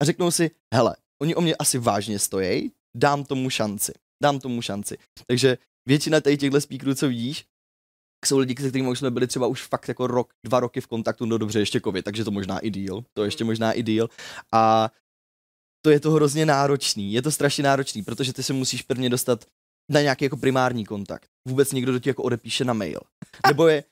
A 0.02 0.04
řeknou 0.04 0.30
si, 0.30 0.50
hele, 0.74 0.96
oni 1.22 1.34
o 1.34 1.40
mě 1.40 1.56
asi 1.56 1.78
vážně 1.78 2.18
stojí, 2.18 2.72
dám 2.96 3.24
tomu 3.24 3.50
šanci. 3.50 3.92
Dám 4.22 4.38
tomu 4.38 4.62
šanci. 4.62 4.98
Takže 5.26 5.58
většina 5.88 6.20
těchto 6.20 6.60
speakerů, 6.60 6.94
co 6.94 7.08
vidíš, 7.08 7.44
jsou 8.26 8.38
lidi, 8.38 8.62
se 8.62 8.68
kterými 8.68 8.88
už 8.88 8.98
jsme 8.98 9.10
byli 9.10 9.26
třeba 9.26 9.46
už 9.46 9.66
fakt 9.66 9.88
jako 9.88 10.06
rok, 10.06 10.32
dva 10.44 10.60
roky 10.60 10.80
v 10.80 10.86
kontaktu, 10.86 11.26
no 11.26 11.38
dobře, 11.38 11.58
ještě 11.58 11.80
covid, 11.80 12.04
takže 12.04 12.24
to 12.24 12.30
možná 12.30 12.58
i 12.58 12.70
díl, 12.70 13.04
to 13.12 13.24
ještě 13.24 13.44
možná 13.44 13.72
i 13.72 13.82
díl. 13.82 14.08
A 14.52 14.90
to 15.84 15.90
je 15.90 16.00
to 16.00 16.10
hrozně 16.10 16.46
náročný, 16.46 17.12
je 17.12 17.22
to 17.22 17.30
strašně 17.30 17.64
náročný, 17.64 18.02
protože 18.02 18.32
ty 18.32 18.42
se 18.42 18.52
musíš 18.52 18.82
prvně 18.82 19.10
dostat 19.10 19.44
na 19.90 20.00
nějaký 20.00 20.24
jako 20.24 20.36
primární 20.36 20.84
kontakt. 20.86 21.28
Vůbec 21.48 21.72
někdo 21.72 21.92
do 21.92 21.98
tě 21.98 22.10
jako 22.10 22.22
odepíše 22.22 22.64
na 22.64 22.72
mail. 22.72 23.00
Nebo 23.46 23.68
je, 23.68 23.84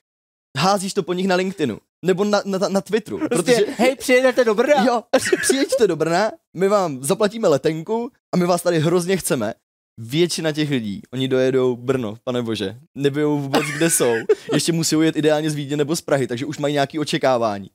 házíš 0.57 0.93
to 0.93 1.03
po 1.03 1.13
nich 1.13 1.27
na 1.27 1.35
LinkedInu. 1.35 1.79
Nebo 2.05 2.23
na, 2.23 2.41
na, 2.45 2.57
na 2.57 2.81
Twitteru. 2.81 3.17
Prostě, 3.17 3.35
protože, 3.35 3.65
hej, 3.77 3.95
přijedete 3.95 4.43
do 4.43 4.55
Brna? 4.55 4.85
Jo, 4.85 5.03
přijeďte 5.41 5.87
do 5.87 5.95
Brna, 5.95 6.31
my 6.57 6.67
vám 6.67 7.03
zaplatíme 7.03 7.47
letenku 7.47 8.11
a 8.33 8.37
my 8.37 8.45
vás 8.45 8.61
tady 8.61 8.79
hrozně 8.79 9.17
chceme 9.17 9.53
většina 9.99 10.51
těch 10.51 10.69
lidí, 10.69 11.01
oni 11.13 11.27
dojedou 11.27 11.75
Brno, 11.75 12.17
pane 12.23 12.41
bože, 12.41 12.79
nevědou 12.95 13.39
vůbec, 13.39 13.65
kde 13.65 13.89
jsou. 13.89 14.13
Ještě 14.53 14.71
musí 14.71 14.95
jet 15.01 15.15
ideálně 15.15 15.49
z 15.49 15.55
Vídně 15.55 15.77
nebo 15.77 15.95
z 15.95 16.01
Prahy, 16.01 16.27
takže 16.27 16.45
už 16.45 16.57
mají 16.57 16.73
nějaké 16.73 16.99
očekávání. 16.99 17.69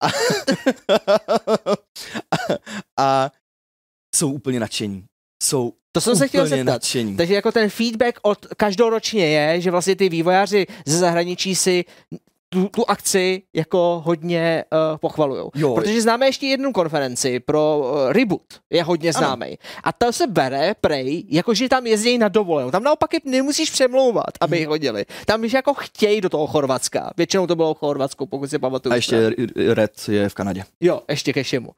A, 0.00 0.06
a, 0.96 2.50
a 2.98 3.30
jsou 4.16 4.32
úplně 4.32 4.60
nadšení. 4.60 5.04
Jsou 5.42 5.72
to 5.92 6.00
jsem 6.00 6.16
se 6.16 6.28
chtěl 6.28 6.46
zeptat. 6.46 6.72
Nadšení. 6.72 7.16
Takže 7.16 7.34
jako 7.34 7.52
ten 7.52 7.70
feedback 7.70 8.18
od 8.22 8.46
každoročně 8.46 9.26
je, 9.26 9.60
že 9.60 9.70
vlastně 9.70 9.96
ty 9.96 10.08
vývojáři 10.08 10.66
ze 10.86 10.98
zahraničí 10.98 11.54
si 11.54 11.84
tu, 12.52 12.68
tu 12.68 12.90
akci 12.90 13.42
jako 13.54 14.02
hodně 14.04 14.64
uh, 14.72 14.98
pochvalujou. 14.98 15.50
Jo. 15.54 15.74
Protože 15.74 16.02
známe 16.02 16.26
ještě 16.26 16.46
jednu 16.46 16.72
konferenci 16.72 17.40
pro 17.40 17.78
uh, 17.78 18.12
Reboot, 18.12 18.42
je 18.70 18.82
hodně 18.82 19.12
známý. 19.12 19.58
A 19.84 19.92
ta 19.92 20.12
se 20.12 20.26
bere, 20.26 20.74
prej, 20.80 21.24
jakože 21.28 21.68
tam 21.68 21.86
jezdí 21.86 22.18
na 22.18 22.28
dovolenou. 22.28 22.70
Tam 22.70 22.82
naopak 22.82 23.14
je 23.14 23.20
nemusíš 23.24 23.70
přemlouvat, 23.70 24.30
aby 24.40 24.58
hmm. 24.58 24.68
hodili. 24.68 25.04
Tam 25.26 25.42
už 25.42 25.52
jako 25.52 25.74
chtějí 25.74 26.20
do 26.20 26.28
toho 26.28 26.46
Chorvatska. 26.46 27.10
Většinou 27.16 27.46
to 27.46 27.56
bylo 27.56 27.74
v 27.74 27.78
Chorvatsku, 27.78 28.26
pokud 28.26 28.50
si 28.50 28.58
pamatuju. 28.58 28.92
A 28.92 28.96
ještě 28.96 29.30
Red 29.74 29.92
je 30.08 30.28
v 30.28 30.34
Kanadě. 30.34 30.64
Jo, 30.80 31.00
ještě 31.08 31.32
ke 31.32 31.42
všemu. 31.42 31.70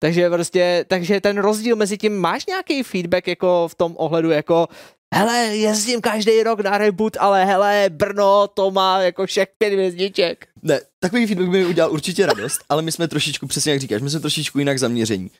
Takže 0.00 0.30
prostě, 0.30 0.84
takže 0.88 1.20
ten 1.20 1.38
rozdíl 1.38 1.76
mezi 1.76 1.98
tím, 1.98 2.18
máš 2.18 2.46
nějaký 2.46 2.82
feedback 2.82 3.26
jako 3.26 3.68
v 3.68 3.74
tom 3.74 3.94
ohledu, 3.96 4.30
jako 4.30 4.68
hele, 5.14 5.56
jezdím 5.56 6.00
každý 6.00 6.42
rok 6.42 6.60
na 6.60 6.78
reboot, 6.78 7.16
ale 7.20 7.44
hele, 7.44 7.84
Brno, 7.88 8.48
to 8.48 8.70
má 8.70 9.00
jako 9.00 9.26
všech 9.26 9.48
pět 9.58 9.72
hvězdiček. 9.72 10.48
Ne, 10.62 10.80
takový 10.98 11.26
feedback 11.26 11.50
by 11.50 11.58
mi 11.58 11.66
udělal 11.66 11.92
určitě 11.92 12.26
radost, 12.26 12.58
ale 12.68 12.82
my 12.82 12.92
jsme 12.92 13.08
trošičku, 13.08 13.46
přesně 13.46 13.72
jak 13.72 13.80
říkáš, 13.80 14.02
my 14.02 14.10
jsme 14.10 14.20
trošičku 14.20 14.58
jinak 14.58 14.78
zaměření. 14.78 15.30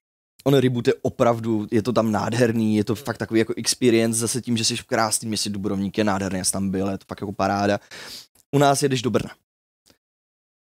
On 0.45 0.55
reboot 0.55 0.89
je 0.89 0.95
opravdu, 1.03 1.67
je 1.71 1.83
to 1.83 1.93
tam 1.93 2.13
nádherný, 2.13 2.77
je 2.77 2.85
to 2.85 2.95
fakt 2.95 3.19
takový 3.19 3.39
jako 3.39 3.55
experience, 3.57 4.19
zase 4.19 4.43
tím, 4.43 4.57
že 4.57 4.65
jsi 4.65 4.77
v 4.77 4.85
krásném 4.85 5.29
městě 5.29 5.51
Dubrovník, 5.51 5.99
je 5.99 6.05
nádherný, 6.05 6.45
jsi 6.45 6.53
tam 6.53 6.71
byl, 6.71 6.89
je 6.89 6.99
to 6.99 7.05
fakt 7.09 7.21
jako 7.21 7.33
paráda. 7.33 7.81
U 8.55 8.59
nás 8.59 8.83
jedeš 8.83 9.03
do 9.03 9.11
Brna. 9.11 9.31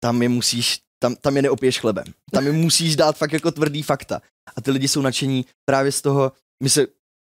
Tam 0.00 0.22
je 0.22 0.28
musíš, 0.28 0.80
tam, 0.98 1.16
tam 1.16 1.36
je 1.36 1.42
neopiješ 1.42 1.80
chlebem. 1.80 2.04
Tam 2.32 2.46
je 2.46 2.52
musíš 2.52 2.96
dát 2.96 3.16
fakt 3.16 3.32
jako 3.32 3.50
tvrdý 3.50 3.82
fakta. 3.82 4.22
A 4.56 4.60
ty 4.60 4.70
lidi 4.70 4.88
jsou 4.88 5.00
nadšení 5.00 5.46
právě 5.64 5.92
z 5.92 6.02
toho, 6.02 6.32
my 6.62 6.70
se, 6.70 6.86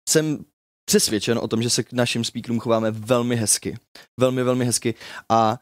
jsem 0.09 0.45
přesvědčen 0.85 1.39
o 1.39 1.49
tom, 1.49 1.63
že 1.63 1.71
se 1.71 1.83
k 1.83 1.93
našim 1.93 2.25
speakerům 2.25 2.61
chováme 2.61 2.91
velmi 2.91 3.37
hezky. 3.37 3.79
Velmi, 4.21 4.43
velmi 4.43 4.65
hezky. 4.65 4.95
A 5.29 5.59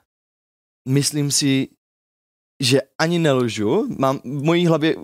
myslím 0.88 1.30
si, 1.30 1.68
že 2.62 2.80
ani 2.98 3.18
nelžu. 3.18 3.86
Mám, 3.98 4.18
v 4.18 4.42
mojí 4.42 4.66
hlavě 4.66 4.96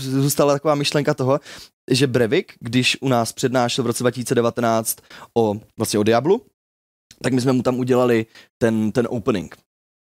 zůstala 0.00 0.52
taková 0.52 0.74
myšlenka 0.74 1.14
toho, 1.14 1.40
že 1.90 2.06
Brevik, 2.06 2.52
když 2.60 2.98
u 3.00 3.08
nás 3.08 3.32
přednášel 3.32 3.84
v 3.84 3.86
roce 3.86 4.02
2019 4.02 4.98
o, 5.36 5.54
vlastně 5.78 5.98
o 5.98 6.02
Diablu, 6.02 6.46
tak 7.22 7.32
my 7.32 7.40
jsme 7.40 7.52
mu 7.52 7.62
tam 7.62 7.78
udělali 7.78 8.26
ten, 8.58 8.92
ten 8.92 9.06
opening. 9.10 9.56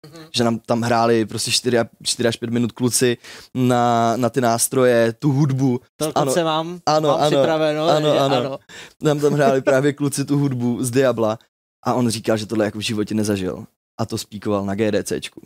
Mm-hmm. 0.08 0.28
Že 0.36 0.44
nám 0.44 0.60
tam 0.60 0.82
hráli 0.82 1.26
prostě 1.26 1.52
4, 1.52 1.78
4 2.04 2.28
až 2.28 2.38
5 2.38 2.50
minut 2.50 2.72
kluci 2.72 3.18
na, 3.54 4.14
na 4.18 4.30
ty 4.30 4.42
nástroje, 4.42 5.14
tu 5.14 5.32
hudbu. 5.32 5.82
To 5.98 6.18
ano, 6.18 6.34
mám, 6.44 6.80
ano, 6.86 7.10
mám 7.10 7.20
ano, 7.20 7.28
připraveno. 7.28 7.88
Ano, 7.88 8.20
ano, 8.20 8.36
ano. 8.36 8.60
Nám 9.02 9.20
tam 9.20 9.34
hráli 9.34 9.62
právě 9.62 9.94
kluci 9.94 10.26
tu 10.26 10.38
hudbu 10.38 10.84
z 10.84 10.92
Diabla 10.92 11.40
a 11.86 11.94
on 11.94 12.10
říkal, 12.10 12.38
že 12.38 12.46
tohle 12.46 12.66
jako 12.66 12.78
v 12.78 12.82
životě 12.82 13.16
nezažil. 13.16 13.66
A 14.00 14.06
to 14.06 14.18
spíkoval 14.18 14.66
na 14.66 14.76
GDCčku 14.76 15.42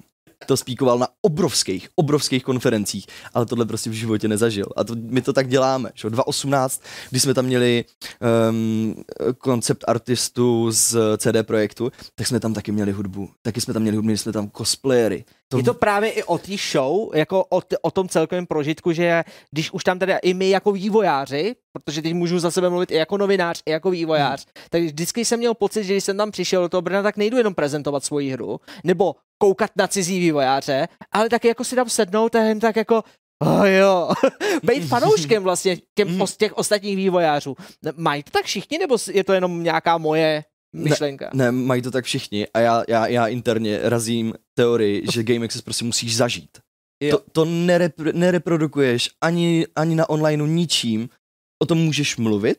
to 0.46 0.58
spíkoval 0.58 1.00
na 1.00 1.08
obrovských, 1.22 1.90
obrovských 1.96 2.44
konferencích, 2.44 3.06
ale 3.34 3.46
tohle 3.46 3.66
prostě 3.66 3.90
v 3.90 3.94
životě 3.94 4.28
nezažil. 4.28 4.66
A 4.76 4.84
to, 4.84 4.96
my 4.96 5.22
to 5.22 5.34
tak 5.34 5.48
děláme. 5.48 5.92
Že? 5.96 6.10
2018, 6.10 6.82
když 7.10 7.24
jsme 7.24 7.34
tam 7.34 7.46
měli 7.46 7.86
um, 8.50 8.96
koncept 9.38 9.84
artistu 9.88 10.72
z 10.72 10.98
CD 11.18 11.28
Projektu, 11.44 11.92
tak 12.16 12.28
jsme 12.28 12.40
tam 12.40 12.54
taky 12.54 12.72
měli 12.72 12.92
hudbu. 12.92 13.30
Taky 13.42 13.62
jsme 13.62 13.74
tam 13.74 13.82
měli 13.82 13.98
hudbu, 13.98 14.06
měli 14.06 14.18
jsme 14.18 14.32
tam 14.32 14.50
cosplayery. 14.58 15.26
To... 15.53 15.57
Je 15.57 15.63
to 15.63 15.74
právě 15.74 16.12
i 16.12 16.24
o 16.24 16.38
té 16.38 16.57
show, 16.72 17.15
jako 17.15 17.45
o, 17.50 17.62
t- 17.62 17.77
o 17.81 17.91
tom 17.91 18.10
celkovém 18.10 18.45
prožitku, 18.45 18.91
že 18.91 19.24
když 19.51 19.72
už 19.72 19.83
tam 19.83 20.00
teda 20.00 20.17
i 20.17 20.33
my 20.33 20.50
jako 20.50 20.72
vývojáři, 20.72 21.55
protože 21.74 22.01
teď 22.01 22.13
můžu 22.13 22.39
za 22.39 22.51
sebe 22.51 22.69
mluvit 22.69 22.91
i 22.91 22.95
jako 22.95 23.17
novinář, 23.17 23.62
i 23.65 23.72
jako 23.72 23.91
vývojář, 23.91 24.45
hmm. 24.45 24.65
tak 24.69 24.81
vždycky 24.81 25.25
jsem 25.25 25.39
měl 25.39 25.53
pocit, 25.53 25.83
že 25.83 25.93
když 25.93 26.03
jsem 26.03 26.17
tam 26.17 26.31
přišel 26.31 26.62
do 26.62 26.69
toho 26.69 26.81
Brna, 26.81 27.03
tak 27.03 27.17
nejdu 27.17 27.38
jenom 27.38 27.53
prezentovat 27.53 28.03
svoji 28.03 28.31
hru, 28.31 28.60
nebo 28.83 29.15
koukat 29.38 29.72
na 29.75 29.88
cizí 29.88 30.19
vývojáře, 30.19 30.88
ale 31.12 31.29
taky 31.29 31.48
jako 31.48 31.63
si 31.63 31.75
tam 31.75 31.89
sednout 31.89 32.36
a 32.36 32.39
jen 32.39 32.60
tak 32.60 32.75
jako 32.75 33.03
Oh 33.43 33.67
jo, 33.67 34.10
být 34.63 34.88
fanouškem 34.88 35.43
vlastně 35.43 35.77
těm, 35.95 36.17
mm. 36.17 36.25
těch 36.38 36.57
ostatních 36.57 36.95
vývojářů. 36.95 37.55
Mají 37.95 38.24
to 38.24 38.31
tak 38.31 38.45
všichni, 38.45 38.77
nebo 38.77 38.98
je 39.12 39.24
to 39.24 39.33
jenom 39.33 39.63
nějaká 39.63 39.98
moje 39.98 40.43
myšlenka? 40.74 41.30
Ne, 41.34 41.46
ne 41.46 41.51
mají 41.51 41.82
to 41.82 41.92
tak 41.92 42.06
všichni 42.06 42.48
a 42.53 42.60
já, 42.60 42.84
já, 42.88 43.08
já 43.08 43.27
interně 43.27 43.80
razím 43.84 44.34
teorii, 44.53 45.03
že 45.12 45.24
Game 45.24 45.46
Access 45.46 45.62
prostě 45.62 45.86
musíš 45.86 46.18
zažít. 46.18 46.58
Jo. 47.03 47.18
To, 47.18 47.24
to 47.32 47.46
nerep, 47.46 48.00
nereprodukuješ 48.00 49.10
ani, 49.22 49.68
ani 49.75 49.96
na 49.96 50.10
onlineu 50.10 50.46
ničím, 50.46 51.10
o 51.63 51.65
tom 51.65 51.77
můžeš 51.77 52.18
mluvit, 52.18 52.58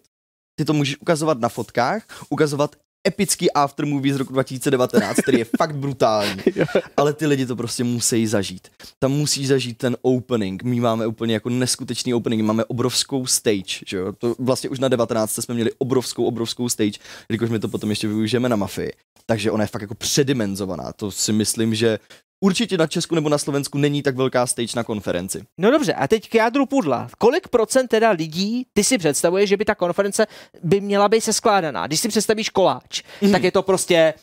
ty 0.59 0.65
to 0.65 0.73
můžeš 0.73 1.01
ukazovat 1.01 1.41
na 1.41 1.49
fotkách, 1.49 2.07
ukazovat 2.29 2.77
epický 3.07 3.53
aftermovie 3.53 4.15
z 4.15 4.17
roku 4.17 4.33
2019, 4.33 5.17
který 5.17 5.39
je 5.39 5.47
fakt 5.59 5.77
brutální, 5.77 6.43
ale 6.97 7.13
ty 7.13 7.27
lidi 7.27 7.47
to 7.47 7.57
prostě 7.57 7.85
musí 7.85 8.27
zažít. 8.27 8.69
Tam 8.99 9.13
musí 9.13 9.47
zažít 9.47 9.79
ten 9.79 9.97
opening. 10.03 10.63
My 10.63 10.81
máme 10.81 11.07
úplně 11.07 11.35
jako 11.35 11.49
neskutečný 11.49 12.15
opening, 12.15 12.43
máme 12.43 12.65
obrovskou 12.65 13.27
stage, 13.27 13.85
že 13.87 13.97
jo? 13.97 14.13
To 14.13 14.35
vlastně 14.39 14.71
už 14.71 14.79
na 14.79 14.89
19. 14.89 15.35
jsme 15.35 15.55
měli 15.55 15.71
obrovskou, 15.79 16.25
obrovskou 16.25 16.69
stage, 16.69 16.99
jelikož 17.29 17.51
my 17.51 17.59
to 17.59 17.69
potom 17.69 17.91
ještě 17.91 18.09
využijeme 18.09 18.49
na 18.49 18.57
mafii. 18.57 18.93
Takže 19.27 19.51
ona 19.51 19.65
je 19.65 19.69
fakt 19.69 19.83
jako 19.83 19.95
předimenzovaná. 19.95 20.93
To 20.93 21.11
si 21.11 21.33
myslím, 21.33 21.75
že 21.75 21.99
určitě 22.41 22.79
na 22.79 22.87
Česku 22.87 23.15
nebo 23.15 23.29
na 23.29 23.39
Slovensku 23.39 23.79
není 23.79 24.03
tak 24.03 24.17
velká 24.17 24.47
stage 24.47 24.73
na 24.77 24.85
konferenci. 24.85 25.43
No 25.59 25.71
dobře, 25.71 25.95
a 25.95 26.09
teď 26.09 26.29
k 26.29 26.35
jádru 26.35 26.67
pudla. 26.67 27.09
Kolik 27.19 27.49
procent 27.49 27.89
teda 27.89 28.11
lidí 28.11 28.67
ty 28.73 28.85
si 28.85 28.99
představuješ, 28.99 29.49
že 29.49 29.57
by 29.57 29.65
ta 29.65 29.75
konference 29.75 30.27
by 30.63 30.81
měla 30.81 31.09
být 31.09 31.21
seskládaná? 31.21 31.87
Když 31.87 32.01
si 32.01 32.09
představíš 32.09 32.51
koláč, 32.51 33.03
mm. 33.21 33.33
tak 33.33 33.43
je 33.43 33.53
to 33.53 33.63
prostě 33.63 34.15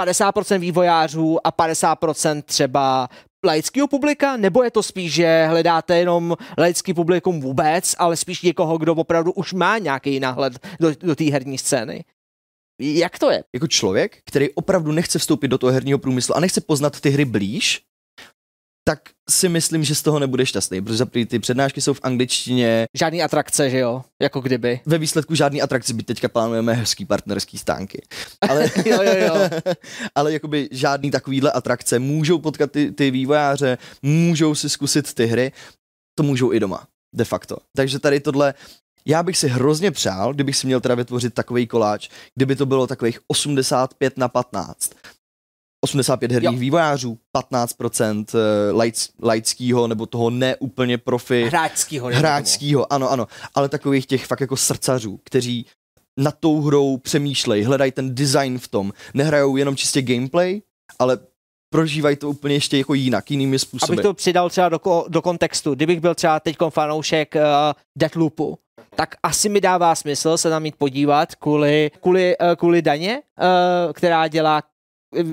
50% 0.00 0.58
vývojářů 0.58 1.46
a 1.46 1.50
50% 1.50 2.42
třeba 2.42 3.08
laického 3.44 3.88
publika, 3.88 4.36
nebo 4.36 4.62
je 4.62 4.70
to 4.70 4.82
spíš, 4.82 5.12
že 5.12 5.46
hledáte 5.46 5.98
jenom 5.98 6.36
laický 6.58 6.94
publikum 6.94 7.40
vůbec, 7.40 7.94
ale 7.98 8.16
spíš 8.16 8.42
někoho, 8.42 8.78
kdo 8.78 8.94
opravdu 8.94 9.32
už 9.32 9.52
má 9.52 9.78
nějaký 9.78 10.20
náhled 10.20 10.66
do, 10.80 10.92
do 11.00 11.16
té 11.16 11.24
herní 11.24 11.58
scény? 11.58 12.04
Jak 12.80 13.18
to 13.18 13.30
je? 13.30 13.44
Jako 13.54 13.66
člověk, 13.66 14.18
který 14.24 14.50
opravdu 14.54 14.92
nechce 14.92 15.18
vstoupit 15.18 15.48
do 15.48 15.58
toho 15.58 15.72
herního 15.72 15.98
průmyslu 15.98 16.36
a 16.36 16.40
nechce 16.40 16.60
poznat 16.60 17.00
ty 17.00 17.10
hry 17.10 17.24
blíž, 17.24 17.82
tak 18.88 19.00
si 19.30 19.48
myslím, 19.48 19.84
že 19.84 19.94
z 19.94 20.02
toho 20.02 20.18
nebude 20.18 20.46
šťastný, 20.46 20.82
protože 20.82 21.04
ty 21.26 21.38
přednášky 21.38 21.80
jsou 21.80 21.94
v 21.94 22.00
angličtině. 22.02 22.86
Žádný 22.94 23.22
atrakce, 23.22 23.70
že 23.70 23.78
jo? 23.78 24.02
Jako 24.22 24.40
kdyby. 24.40 24.80
Ve 24.86 24.98
výsledku 24.98 25.34
žádný 25.34 25.62
atrakce, 25.62 25.94
byť 25.94 26.06
teďka 26.06 26.28
plánujeme 26.28 26.72
hezký 26.72 27.04
partnerský 27.04 27.58
stánky. 27.58 28.02
Ale, 28.48 28.70
jo, 28.84 29.02
jo, 29.02 29.14
jo. 29.16 29.34
ale 30.14 30.32
jakoby 30.32 30.68
žádný 30.72 31.10
takovýhle 31.10 31.52
atrakce. 31.52 31.98
Můžou 31.98 32.38
potkat 32.38 32.72
ty, 32.72 32.92
ty 32.92 33.10
vývojáře, 33.10 33.78
můžou 34.02 34.54
si 34.54 34.70
zkusit 34.70 35.14
ty 35.14 35.26
hry, 35.26 35.52
to 36.14 36.22
můžou 36.22 36.52
i 36.52 36.60
doma 36.60 36.86
de 37.16 37.24
facto. 37.24 37.56
Takže 37.76 37.98
tady 37.98 38.20
tohle 38.20 38.54
já 39.06 39.22
bych 39.22 39.38
si 39.38 39.48
hrozně 39.48 39.90
přál, 39.90 40.34
kdybych 40.34 40.56
si 40.56 40.66
měl 40.66 40.80
teda 40.80 40.94
vytvořit 40.94 41.34
takový 41.34 41.66
koláč, 41.66 42.08
kdyby 42.34 42.56
to 42.56 42.66
bylo 42.66 42.86
takových 42.86 43.20
85 43.28 44.18
na 44.18 44.28
15. 44.28 44.92
85 45.84 46.32
herních 46.32 46.52
jo. 46.52 46.60
vývojářů, 46.60 47.18
15% 47.36 48.24
lights, 48.80 49.08
lightskýho 49.22 49.86
nebo 49.86 50.06
toho 50.06 50.30
neúplně 50.30 50.98
profi. 50.98 51.44
Hráčskýho. 51.44 52.06
Hráčskýho, 52.06 52.92
ano, 52.92 53.10
ano. 53.10 53.26
Ale 53.54 53.68
takových 53.68 54.06
těch 54.06 54.26
fakt 54.26 54.40
jako 54.40 54.56
srdcařů, 54.56 55.20
kteří 55.24 55.66
nad 56.18 56.34
tou 56.40 56.60
hrou 56.60 56.96
přemýšlejí, 56.96 57.64
hledají 57.64 57.92
ten 57.92 58.14
design 58.14 58.58
v 58.58 58.68
tom. 58.68 58.92
Nehrajou 59.14 59.56
jenom 59.56 59.76
čistě 59.76 60.02
gameplay, 60.02 60.62
ale 60.98 61.18
prožívají 61.70 62.16
to 62.16 62.30
úplně 62.30 62.54
ještě 62.54 62.78
jako 62.78 62.94
jinak, 62.94 63.30
jinými 63.30 63.58
způsoby. 63.58 63.92
Abych 63.92 64.02
to 64.02 64.14
přidal 64.14 64.50
třeba 64.50 64.68
do, 64.68 64.80
do 65.08 65.22
kontextu, 65.22 65.74
kdybych 65.74 66.00
byl 66.00 66.14
třeba 66.14 66.40
teď 66.40 66.56
fanoušek 66.70 67.34
uh, 67.34 67.42
Deathloopu, 67.98 68.58
tak 68.96 69.14
asi 69.22 69.48
mi 69.48 69.60
dává 69.60 69.94
smysl 69.94 70.36
se 70.36 70.50
tam 70.50 70.62
mít 70.62 70.76
podívat 70.78 71.34
kvůli, 71.34 71.90
kvůli, 72.00 72.36
uh, 72.38 72.54
kvůli 72.56 72.82
daně, 72.82 73.22
uh, 73.38 73.92
která 73.92 74.28
dělá 74.28 74.62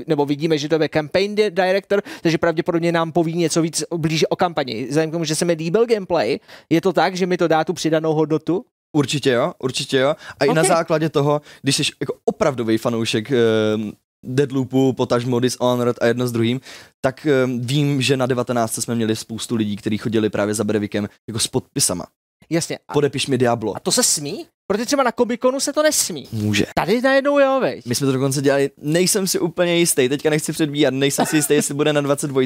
nebo 0.08 0.26
vidíme, 0.26 0.58
že 0.58 0.70
to 0.70 0.82
je 0.82 0.90
campaign 0.90 1.36
director, 1.36 2.04
takže 2.22 2.38
pravděpodobně 2.38 2.92
nám 2.92 3.12
poví 3.12 3.34
něco 3.34 3.62
víc 3.62 3.84
blíže 3.98 4.28
o 4.28 4.36
kampani. 4.36 4.86
Vzhledem 4.86 5.10
k 5.10 5.14
tomu, 5.14 5.26
že 5.26 5.36
se 5.36 5.46
mi 5.46 5.54
líbil 5.54 5.86
gameplay, 5.86 6.40
je 6.70 6.82
to 6.82 6.94
tak, 6.94 7.16
že 7.16 7.26
mi 7.26 7.38
to 7.38 7.48
dá 7.48 7.64
tu 7.64 7.74
přidanou 7.74 8.14
hodnotu? 8.14 8.66
Určitě 8.96 9.32
jo, 9.32 9.54
určitě 9.60 9.98
jo. 9.98 10.10
A 10.10 10.36
okay. 10.36 10.50
i 10.50 10.54
na 10.54 10.64
základě 10.64 11.10
toho, 11.10 11.42
když 11.62 11.76
jsi 11.76 11.84
jako 12.00 12.14
opravdový 12.26 12.78
fanoušek 12.78 13.32
uh, 13.32 13.92
Deadloopu, 14.24 14.94
potažmo 14.94 15.40
Dishonored 15.40 15.98
a 16.02 16.06
jedno 16.06 16.28
s 16.28 16.32
druhým, 16.32 16.62
tak 17.02 17.28
uh, 17.46 17.52
vím, 17.60 18.02
že 18.02 18.18
na 18.18 18.26
19. 18.26 18.74
jsme 18.74 18.96
měli 18.96 19.16
spoustu 19.16 19.56
lidí, 19.56 19.76
kteří 19.76 19.98
chodili 19.98 20.30
právě 20.30 20.54
za 20.54 20.64
Brevikem 20.64 21.10
jako 21.28 21.40
s 21.40 21.48
podpisama. 21.48 22.06
Jasně. 22.50 22.78
A, 22.88 22.94
Podepiš 22.94 23.28
mi 23.28 23.38
Diablo. 23.38 23.76
A 23.76 23.80
to 23.80 23.92
se 23.92 24.04
smí? 24.04 24.46
Protože 24.68 24.86
třeba 24.86 25.04
na 25.04 25.12
Komikonu 25.12 25.60
se 25.60 25.74
to 25.74 25.84
nesmí. 25.84 26.28
Může. 26.32 26.66
Tady 26.76 27.02
najednou 27.02 27.40
jo, 27.40 27.60
veď. 27.62 27.86
My 27.86 27.96
jsme 27.96 28.08
to 28.08 28.14
dokonce 28.14 28.42
dělali, 28.42 28.70
nejsem 28.78 29.28
si 29.28 29.40
úplně 29.40 29.76
jistý, 29.78 30.10
teďka 30.10 30.30
nechci 30.30 30.52
předbíhat, 30.52 30.94
nejsem 30.94 31.26
si 31.26 31.36
jistý, 31.36 31.54
jestli 31.54 31.74
bude 31.74 31.94
na 31.94 32.02
22 32.02 32.42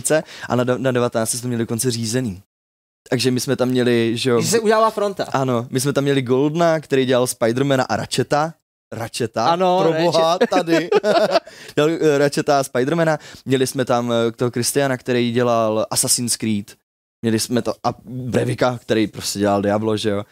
a 0.50 0.56
na, 0.56 0.64
na 0.78 0.92
19 0.92 1.30
jsme 1.30 1.42
to 1.42 1.48
měli 1.48 1.64
dokonce 1.64 1.92
řízený. 1.92 2.42
Takže 3.10 3.32
my 3.32 3.40
jsme 3.40 3.56
tam 3.56 3.70
měli, 3.70 4.18
že 4.18 4.30
jo... 4.30 4.42
Že 4.42 4.48
se 4.48 4.60
udělala 4.60 4.90
fronta. 4.90 5.24
Ano, 5.24 5.68
my 5.70 5.80
jsme 5.80 5.94
tam 5.94 6.04
měli 6.04 6.22
Goldna, 6.22 6.80
který 6.80 7.06
dělal 7.06 7.28
Spidermana 7.28 7.84
a 7.84 7.96
Ratcheta. 7.96 8.54
Ratcheta, 8.94 9.46
ano, 9.46 9.80
pro 9.82 9.94
boha, 10.04 10.38
tady. 10.50 10.90
dělal 11.76 11.92
uh, 11.92 12.18
Ratcheta 12.18 12.60
a 12.60 12.64
Spidermana. 12.64 13.18
Měli 13.46 13.68
jsme 13.68 13.86
tam 13.86 14.08
uh, 14.08 14.14
toho 14.36 14.52
Kristiana, 14.52 14.98
který 14.98 15.32
dělal 15.32 15.86
Assassin's 15.92 16.38
Creed. 16.38 16.76
Měli 17.22 17.40
jsme 17.40 17.62
to 17.62 17.74
a 17.84 17.94
Brevika, 18.06 18.78
který 18.82 19.08
prostě 19.08 19.40
dělal 19.40 19.62
Diablo, 19.62 19.98
že 19.98 20.10
jo. 20.10 20.24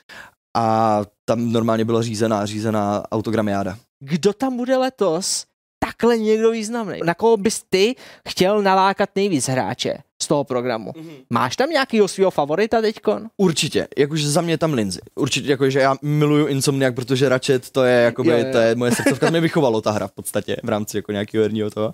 A 0.58 1.02
tam 1.26 1.52
normálně 1.52 1.86
byla 1.86 2.02
řízená, 2.02 2.46
řízená 2.46 3.04
autogramiáda. 3.12 3.78
Kdo 4.00 4.34
tam 4.34 4.58
bude 4.58 4.78
letos? 4.78 5.46
Takhle 5.80 6.18
někdo 6.18 6.52
významný. 6.52 7.00
Na 7.04 7.14
koho 7.14 7.38
bys 7.38 7.64
ty 7.70 7.96
chtěl 8.30 8.62
nalákat 8.62 9.10
nejvíc 9.16 9.48
hráče 9.48 9.98
z 10.22 10.28
toho 10.28 10.44
programu? 10.44 10.92
Mm-hmm. 10.92 11.26
Máš 11.30 11.56
tam 11.56 11.70
nějakýho 11.70 12.08
svého 12.08 12.32
favorita 12.32 12.82
teďkon? 12.82 13.28
Určitě, 13.38 13.88
jakože 13.98 14.30
za 14.30 14.42
mě 14.42 14.58
tam 14.58 14.74
Lindsay. 14.74 15.02
Určitě, 15.16 15.52
jakože 15.52 15.80
já 15.80 15.96
miluju 16.02 16.48
Insomniac, 16.48 16.96
protože 16.96 17.30
Ratchet 17.30 17.70
to 17.70 17.84
je, 17.84 18.02
jakoby, 18.02 18.30
jo, 18.30 18.38
jo. 18.38 18.46
to 18.52 18.58
je 18.58 18.76
moje 18.76 18.92
srdcovka, 18.92 19.30
mě 19.30 19.42
vychovalo 19.42 19.82
ta 19.82 19.92
hra 19.92 20.08
v 20.08 20.12
podstatě 20.12 20.58
v 20.64 20.70
rámci 20.70 20.98
jako 20.98 21.12
nějakého 21.12 21.44
herního 21.44 21.70
toho. 21.70 21.94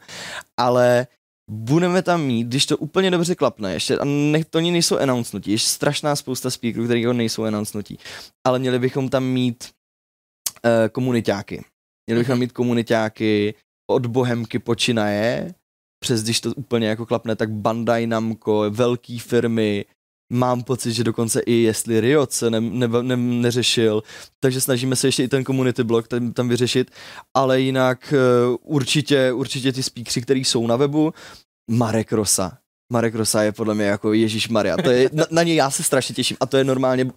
Ale 0.58 1.08
budeme 1.52 2.02
tam 2.02 2.24
mít, 2.24 2.48
když 2.48 2.66
to 2.66 2.78
úplně 2.78 3.12
dobře 3.12 3.36
klapne, 3.36 3.74
ještě, 3.74 3.98
a 3.98 4.06
ne, 4.06 4.44
to 4.50 4.58
oni 4.58 4.72
nejsou 4.72 4.98
announce 4.98 5.38
nutí, 5.38 5.52
ještě 5.52 5.70
strašná 5.70 6.16
spousta 6.16 6.50
speakerů, 6.50 6.86
který 6.86 7.06
nejsou 7.14 7.44
announce 7.44 7.78
nutí, 7.78 7.98
ale 8.48 8.60
měli 8.60 8.80
bychom 8.80 9.10
tam 9.10 9.24
mít 9.24 9.70
uh, 10.66 10.72
komunitáky. 10.92 11.64
Měli 12.08 12.22
bychom 12.22 12.34
mhm. 12.34 12.40
mít 12.40 12.52
komunitáky 12.52 13.56
od 13.90 14.06
Bohemky 14.06 14.60
počínaje, 14.60 15.56
přes 16.00 16.24
když 16.24 16.42
to 16.42 16.54
úplně 16.54 16.88
jako 16.88 17.06
klapne, 17.06 17.36
tak 17.36 17.52
Bandai 17.52 18.08
Namco, 18.08 18.66
velké 18.70 19.18
firmy, 19.20 19.86
mám 20.32 20.64
pocit, 20.64 20.94
že 20.94 21.04
dokonce 21.04 21.40
i 21.40 21.54
jestli 21.54 22.02
Riot 22.02 22.32
se 22.32 22.50
ne, 22.50 22.62
ne, 22.62 22.88
ne, 23.02 23.18
neřešil, 23.18 24.04
takže 24.40 24.62
snažíme 24.62 24.96
se 24.96 25.08
ještě 25.08 25.24
i 25.24 25.28
ten 25.28 25.46
community 25.46 25.84
blog 25.84 26.08
tam, 26.08 26.34
tam 26.34 26.50
vyřešit, 26.50 26.92
ale 27.34 27.62
jinak 27.62 28.14
uh, 28.50 28.76
určitě, 28.76 29.32
určitě 29.32 29.74
ty 29.74 29.84
speakři, 29.84 30.22
který 30.22 30.46
jsou 30.46 30.68
na 30.68 30.76
webu, 30.76 31.14
Marek 31.72 32.12
Rosa. 32.12 32.58
Marek 32.92 33.16
Rosa 33.16 33.44
je 33.44 33.52
podle 33.52 33.76
mě 33.76 33.86
jako 33.86 34.14
Ježíš 34.14 34.50
Maria. 34.50 34.78
To 34.78 34.90
je, 34.90 35.10
na, 35.14 35.26
na 35.32 35.44
něj 35.44 35.56
já 35.56 35.72
se 35.72 35.84
strašně 35.84 36.16
těším 36.16 36.38
a 36.40 36.46
to 36.46 36.58
je 36.58 36.64
normálně 36.64 37.12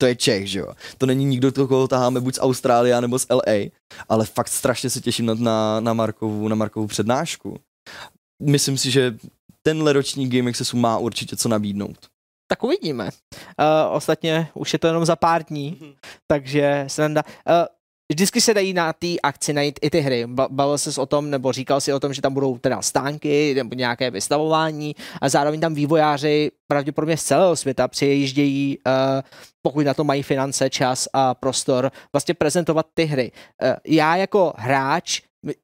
to 0.00 0.06
je 0.06 0.16
Čech, 0.16 0.46
že 0.46 0.58
jo. 0.58 0.74
To 0.98 1.06
není 1.06 1.24
nikdo, 1.24 1.52
koho 1.52 1.88
taháme 1.88 2.20
buď 2.20 2.34
z 2.34 2.38
Austrálie 2.42 3.00
nebo 3.00 3.18
z 3.18 3.26
LA, 3.30 3.70
ale 4.08 4.26
fakt 4.26 4.48
strašně 4.48 4.90
se 4.90 5.00
těším 5.00 5.26
na, 5.26 5.34
na, 5.34 5.80
na, 5.80 5.92
Markovu, 5.92 6.48
na 6.48 6.56
Markovu 6.56 6.86
přednášku. 6.86 7.58
Myslím 8.42 8.78
si, 8.78 8.90
že 8.90 9.18
tenhle 9.62 9.92
ročník 9.92 10.34
Game 10.34 10.50
Accessu 10.50 10.76
má 10.76 10.98
určitě 10.98 11.36
co 11.36 11.48
nabídnout. 11.48 12.11
Tak 12.52 12.62
uvidíme. 12.62 13.04
Uh, 13.04 13.96
ostatně 13.96 14.48
už 14.54 14.72
je 14.72 14.78
to 14.78 14.86
jenom 14.86 15.04
za 15.04 15.16
pár 15.16 15.42
dní, 15.44 15.78
mm-hmm. 15.80 15.94
takže 16.26 16.84
sranda. 16.86 17.22
Uh, 17.48 17.54
vždycky 18.12 18.40
se 18.40 18.54
dají 18.54 18.72
na 18.72 18.92
té 18.92 19.16
akci 19.22 19.52
najít 19.52 19.78
i 19.82 19.90
ty 19.90 20.00
hry. 20.00 20.26
Bavil 20.26 20.78
se 20.78 21.00
o 21.00 21.06
tom, 21.06 21.30
nebo 21.30 21.52
říkal 21.52 21.80
si 21.80 21.92
o 21.92 22.00
tom, 22.00 22.12
že 22.12 22.22
tam 22.22 22.34
budou 22.34 22.58
teda 22.58 22.82
stánky 22.82 23.54
nebo 23.54 23.74
nějaké 23.74 24.10
vystavování 24.10 24.96
a 25.20 25.28
zároveň 25.28 25.60
tam 25.60 25.74
vývojáři 25.74 26.50
pravděpodobně 26.66 27.16
z 27.16 27.24
celého 27.24 27.56
světa 27.56 27.88
přijíždějí, 27.88 28.78
uh, 28.86 28.92
pokud 29.62 29.86
na 29.86 29.94
to 29.94 30.04
mají 30.04 30.22
finance, 30.22 30.70
čas 30.70 31.08
a 31.12 31.34
prostor, 31.34 31.90
vlastně 32.12 32.34
prezentovat 32.34 32.86
ty 32.94 33.04
hry. 33.04 33.32
Já 33.86 34.16
jako 34.16 34.52
hráč, 34.56 35.20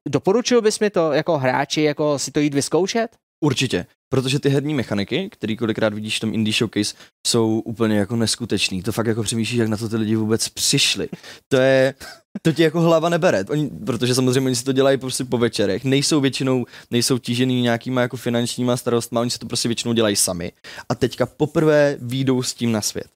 doporučil 0.07 0.61
bys 0.61 0.79
mi 0.79 0.89
to 0.89 1.11
jako 1.11 1.37
hráči, 1.37 1.81
jako 1.81 2.19
si 2.19 2.31
to 2.31 2.39
jít 2.39 2.53
vyzkoušet? 2.53 3.15
Určitě, 3.41 3.85
protože 4.09 4.39
ty 4.39 4.49
herní 4.49 4.73
mechaniky, 4.73 5.29
který 5.31 5.57
kolikrát 5.57 5.93
vidíš 5.93 6.17
v 6.17 6.19
tom 6.19 6.33
Indie 6.33 6.53
Showcase, 6.53 6.95
jsou 7.27 7.59
úplně 7.59 7.97
jako 7.97 8.15
neskutečný. 8.15 8.83
To 8.83 8.91
fakt 8.91 9.07
jako 9.07 9.23
přemýšlíš, 9.23 9.59
jak 9.59 9.67
na 9.67 9.77
to 9.77 9.89
ty 9.89 9.95
lidi 9.95 10.15
vůbec 10.15 10.49
přišli. 10.49 11.09
To 11.47 11.57
je, 11.57 11.93
to 12.41 12.51
ti 12.51 12.63
jako 12.63 12.81
hlava 12.81 13.09
nebere, 13.09 13.45
oni, 13.49 13.69
protože 13.85 14.15
samozřejmě 14.15 14.47
oni 14.47 14.55
si 14.55 14.63
to 14.63 14.71
dělají 14.71 14.97
prostě 14.97 15.25
po 15.25 15.37
večerech. 15.37 15.83
Nejsou 15.83 16.21
většinou, 16.21 16.65
nejsou 16.91 17.17
tížený 17.17 17.61
nějakýma 17.61 18.01
jako 18.01 18.17
finančníma 18.17 18.77
starostma, 18.77 19.21
oni 19.21 19.29
si 19.29 19.39
to 19.39 19.47
prostě 19.47 19.69
většinou 19.69 19.93
dělají 19.93 20.15
sami. 20.15 20.51
A 20.89 20.95
teďka 20.95 21.25
poprvé 21.25 21.97
výjdou 22.01 22.43
s 22.43 22.53
tím 22.53 22.71
na 22.71 22.81
svět. 22.81 23.07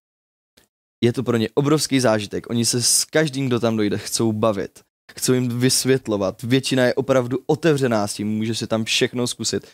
Je 1.04 1.14
to 1.14 1.24
pro 1.24 1.38
ně 1.38 1.50
obrovský 1.54 2.00
zážitek. 2.00 2.50
Oni 2.50 2.66
se 2.66 2.82
s 2.82 3.06
každým, 3.06 3.48
kdo 3.48 3.60
tam 3.60 3.78
dojde, 3.78 3.98
chcou 3.98 4.32
bavit 4.32 4.80
chcou 5.18 5.34
jim 5.34 5.60
vysvětlovat. 5.60 6.44
Většina 6.44 6.86
je 6.86 6.94
opravdu 6.94 7.40
otevřená 7.46 8.08
s 8.08 8.14
tím, 8.14 8.28
může 8.28 8.56
si 8.56 8.68
tam 8.68 8.84
všechno 8.84 9.28
zkusit. 9.28 9.68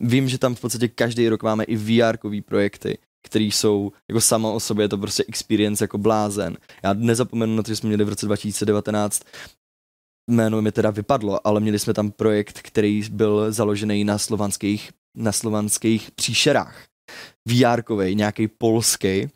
Vím, 0.00 0.28
že 0.28 0.38
tam 0.38 0.54
v 0.54 0.60
podstatě 0.60 0.88
každý 0.88 1.28
rok 1.28 1.42
máme 1.42 1.64
i 1.64 1.76
vr 1.76 2.18
projekty, 2.44 2.98
které 3.22 3.44
jsou 3.44 3.92
jako 4.08 4.20
sama 4.20 4.50
o 4.50 4.60
sobě, 4.60 4.84
je 4.84 4.88
to 4.88 4.98
prostě 4.98 5.24
experience 5.28 5.84
jako 5.84 5.98
blázen. 5.98 6.56
Já 6.82 6.92
nezapomenu 6.92 7.56
na 7.56 7.62
to, 7.62 7.68
že 7.68 7.76
jsme 7.76 7.88
měli 7.88 8.04
v 8.04 8.08
roce 8.08 8.26
2019 8.26 9.22
jméno 10.30 10.62
mi 10.62 10.72
teda 10.72 10.90
vypadlo, 10.90 11.46
ale 11.46 11.60
měli 11.60 11.78
jsme 11.78 11.94
tam 11.94 12.10
projekt, 12.10 12.60
který 12.62 13.02
byl 13.10 13.52
založený 13.52 14.04
na 14.04 14.18
slovanských, 14.18 14.90
na 15.16 15.32
slovanských 15.32 16.10
příšerách. 16.10 16.84
vr 17.48 17.84
nějaký 18.12 18.48
polský, 18.48 19.28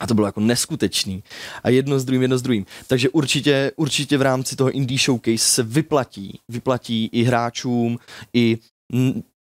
a 0.00 0.06
to 0.06 0.14
bylo 0.14 0.26
jako 0.26 0.40
neskutečný. 0.40 1.24
A 1.62 1.68
jedno 1.68 1.98
s 1.98 2.04
druhým, 2.04 2.22
jedno 2.22 2.38
s 2.38 2.42
druhým. 2.42 2.66
Takže 2.86 3.08
určitě, 3.08 3.72
určitě 3.76 4.18
v 4.18 4.22
rámci 4.22 4.56
toho 4.56 4.70
Indie 4.70 4.98
Showcase 4.98 5.38
se 5.38 5.62
vyplatí, 5.62 6.40
vyplatí 6.48 7.10
i 7.12 7.22
hráčům, 7.22 7.98
i 8.34 8.58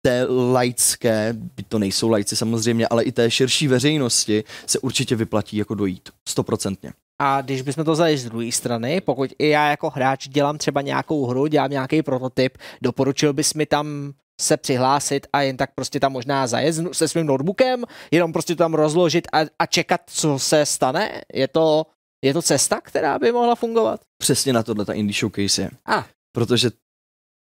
té 0.01 0.25
laické, 0.51 1.33
by 1.33 1.63
to 1.63 1.79
nejsou 1.79 2.09
lajci 2.09 2.35
samozřejmě, 2.35 2.87
ale 2.87 3.03
i 3.03 3.11
té 3.11 3.31
širší 3.31 3.67
veřejnosti 3.67 4.43
se 4.65 4.79
určitě 4.79 5.15
vyplatí 5.15 5.57
jako 5.57 5.75
dojít. 5.75 6.09
Stoprocentně. 6.29 6.93
A 7.21 7.41
když 7.41 7.61
bychom 7.61 7.85
to 7.85 7.91
vzali 7.91 8.17
z 8.17 8.25
druhé 8.25 8.51
strany, 8.51 9.01
pokud 9.01 9.33
i 9.39 9.49
já 9.49 9.69
jako 9.69 9.89
hráč 9.89 10.27
dělám 10.27 10.57
třeba 10.57 10.81
nějakou 10.81 11.25
hru, 11.25 11.47
dělám 11.47 11.71
nějaký 11.71 12.01
prototyp, 12.03 12.57
doporučil 12.81 13.33
bys 13.33 13.53
mi 13.53 13.65
tam 13.65 14.13
se 14.41 14.57
přihlásit 14.57 15.27
a 15.33 15.41
jen 15.41 15.57
tak 15.57 15.69
prostě 15.75 15.99
tam 15.99 16.11
možná 16.11 16.47
zajet 16.47 16.75
se 16.91 17.07
svým 17.07 17.25
notebookem, 17.25 17.83
jenom 18.11 18.33
prostě 18.33 18.55
to 18.55 18.63
tam 18.63 18.73
rozložit 18.73 19.27
a, 19.33 19.39
a 19.59 19.65
čekat, 19.65 20.01
co 20.07 20.39
se 20.39 20.65
stane? 20.65 21.21
Je 21.33 21.47
to, 21.47 21.85
je 22.25 22.33
to 22.33 22.41
cesta, 22.41 22.81
která 22.81 23.19
by 23.19 23.31
mohla 23.31 23.55
fungovat? 23.55 24.01
Přesně 24.21 24.53
na 24.53 24.63
tohle 24.63 24.85
ta 24.85 24.93
Indie 24.93 25.13
Showcase 25.13 25.61
je. 25.61 25.69
A. 25.85 26.07
Protože 26.35 26.69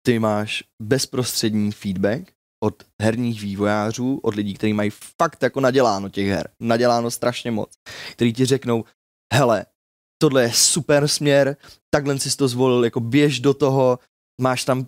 ty 0.06 0.18
máš 0.18 0.64
bezprostřední 0.82 1.72
feedback 1.72 2.32
od 2.64 2.82
herních 3.02 3.40
vývojářů, 3.40 4.20
od 4.22 4.34
lidí, 4.34 4.54
kteří 4.54 4.72
mají 4.72 4.90
fakt 5.22 5.42
jako 5.42 5.60
naděláno 5.60 6.08
těch 6.08 6.26
her, 6.26 6.48
naděláno 6.60 7.10
strašně 7.10 7.50
moc, 7.50 7.70
kteří 8.12 8.32
ti 8.32 8.44
řeknou, 8.44 8.84
hele, 9.34 9.66
tohle 10.22 10.42
je 10.42 10.52
super 10.52 11.08
směr, 11.08 11.56
takhle 11.94 12.18
jsi 12.18 12.36
to 12.36 12.48
zvolil, 12.48 12.84
jako 12.84 13.00
běž 13.00 13.40
do 13.40 13.54
toho, 13.54 13.98
máš 14.40 14.64
tam 14.64 14.86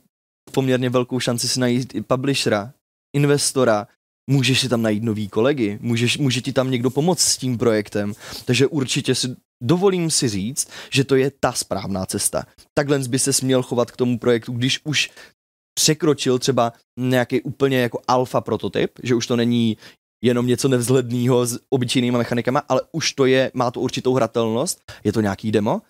poměrně 0.53 0.91
velkou 0.91 1.21
šanci 1.21 1.49
si 1.49 1.61
najít 1.61 1.95
i 1.95 2.03
publishera, 2.03 2.73
investora, 3.17 3.87
můžeš 4.31 4.61
si 4.61 4.69
tam 4.69 4.83
najít 4.83 5.03
nový 5.03 5.29
kolegy, 5.29 5.79
můžeš, 5.83 6.19
může 6.19 6.41
ti 6.41 6.53
tam 6.53 6.71
někdo 6.71 6.91
pomoct 6.91 7.21
s 7.21 7.37
tím 7.37 7.59
projektem, 7.59 8.15
takže 8.45 8.67
určitě 8.67 9.15
si 9.15 9.37
dovolím 9.63 10.11
si 10.11 10.29
říct, 10.29 10.69
že 10.91 11.05
to 11.05 11.17
je 11.17 11.33
ta 11.41 11.53
správná 11.53 12.07
cesta. 12.07 12.47
Takhle 12.75 12.99
by 12.99 13.19
se 13.19 13.33
směl 13.33 13.63
chovat 13.63 13.91
k 13.91 13.97
tomu 13.97 14.19
projektu, 14.19 14.53
když 14.53 14.81
už 14.85 15.11
překročil 15.81 16.39
třeba 16.39 16.73
nějaký 16.99 17.41
úplně 17.41 17.79
jako 17.81 18.01
alfa 18.09 18.41
prototyp, 18.41 18.91
že 19.03 19.15
už 19.15 19.27
to 19.27 19.37
není 19.37 19.77
jenom 20.25 20.47
něco 20.47 20.69
nevzhledného 20.69 21.47
s 21.47 21.61
obyčejnýma 21.71 22.19
mechanikama, 22.19 22.63
ale 22.69 22.81
už 22.93 23.13
to 23.13 23.27
je, 23.27 23.51
má 23.55 23.71
to 23.71 23.81
určitou 23.81 24.15
hratelnost, 24.15 24.79
je 25.05 25.13
to 25.13 25.21
nějaký 25.21 25.53
demo, 25.53 25.83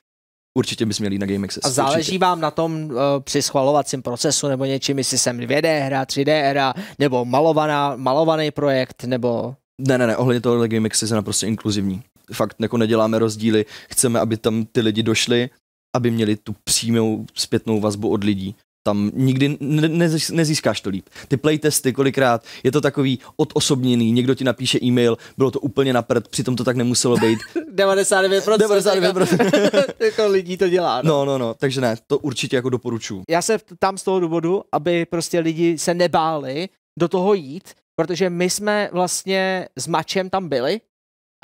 určitě 0.59 0.87
bys 0.87 0.99
měl 0.99 1.13
jít 1.13 1.19
na 1.19 1.27
Game 1.27 1.45
Access. 1.45 1.65
A 1.65 1.71
záleží 1.71 1.99
určitě. 1.99 2.19
vám 2.19 2.41
na 2.41 2.51
tom 2.51 2.85
uh, 2.85 2.91
při 3.21 3.43
schvalovacím 3.43 4.03
procesu 4.03 4.49
nebo 4.49 4.65
něčím, 4.65 4.99
jestli 4.99 5.19
jsem 5.19 5.39
2D 5.39 5.87
hra, 5.87 6.05
3D 6.05 6.51
hra, 6.51 6.75
nebo 6.99 7.25
malovaná, 7.25 7.97
malovaný 7.97 8.51
projekt, 8.51 9.05
nebo... 9.05 9.55
Ne, 9.81 9.99
ne, 9.99 10.07
ne, 10.07 10.17
ohledně 10.17 10.41
toho 10.41 10.69
Game 10.69 10.87
Access 10.87 11.11
je 11.11 11.15
naprosto 11.15 11.47
inkluzivní. 11.47 12.03
Fakt 12.33 12.57
jako 12.61 12.77
neděláme 12.77 13.19
rozdíly, 13.19 13.65
chceme, 13.91 14.21
aby 14.21 14.37
tam 14.37 14.65
ty 14.65 14.81
lidi 14.81 15.03
došli, 15.03 15.51
aby 15.97 16.11
měli 16.11 16.37
tu 16.37 16.55
přímou 16.65 17.27
zpětnou 17.35 17.81
vazbu 17.81 18.09
od 18.11 18.25
lidí 18.25 18.55
tam 18.83 19.11
nikdy 19.15 19.57
ne, 19.61 19.89
ne, 19.89 20.09
nezískáš 20.33 20.81
to 20.81 20.91
líp. 20.91 21.09
Ty 21.29 21.37
playtesty 21.37 21.93
kolikrát, 21.93 22.45
je 22.65 22.73
to 22.73 22.81
takový 22.81 23.19
odosobněný, 23.37 24.13
někdo 24.13 24.35
ti 24.35 24.45
napíše 24.45 24.79
e-mail, 24.83 25.17
bylo 25.37 25.51
to 25.51 25.61
úplně 25.61 25.93
na 25.93 26.03
prd, 26.03 26.29
přitom 26.29 26.57
to 26.57 26.65
tak 26.65 26.77
nemuselo 26.77 27.17
být. 27.17 27.39
99%. 27.75 28.57
99%. 28.57 29.85
jako 30.05 30.27
lidí 30.27 30.57
to 30.57 30.69
dělá. 30.69 31.03
No. 31.03 31.11
no, 31.11 31.25
no, 31.25 31.39
no, 31.39 31.55
takže 31.55 31.81
ne, 31.81 31.97
to 32.07 32.19
určitě 32.19 32.57
jako 32.57 32.71
doporučuji. 32.71 33.23
Já 33.31 33.43
se 33.43 33.59
tam 33.79 33.99
z 33.99 34.03
toho 34.03 34.21
důvodu, 34.21 34.63
aby 34.73 35.07
prostě 35.07 35.41
lidi 35.41 35.79
se 35.79 35.95
nebáli 35.95 36.69
do 36.99 37.09
toho 37.09 37.35
jít, 37.35 37.75
protože 37.97 38.31
my 38.31 38.51
jsme 38.51 38.89
vlastně 38.93 39.69
s 39.77 39.87
Mačem 39.87 40.31
tam 40.31 40.49
byli 40.49 40.81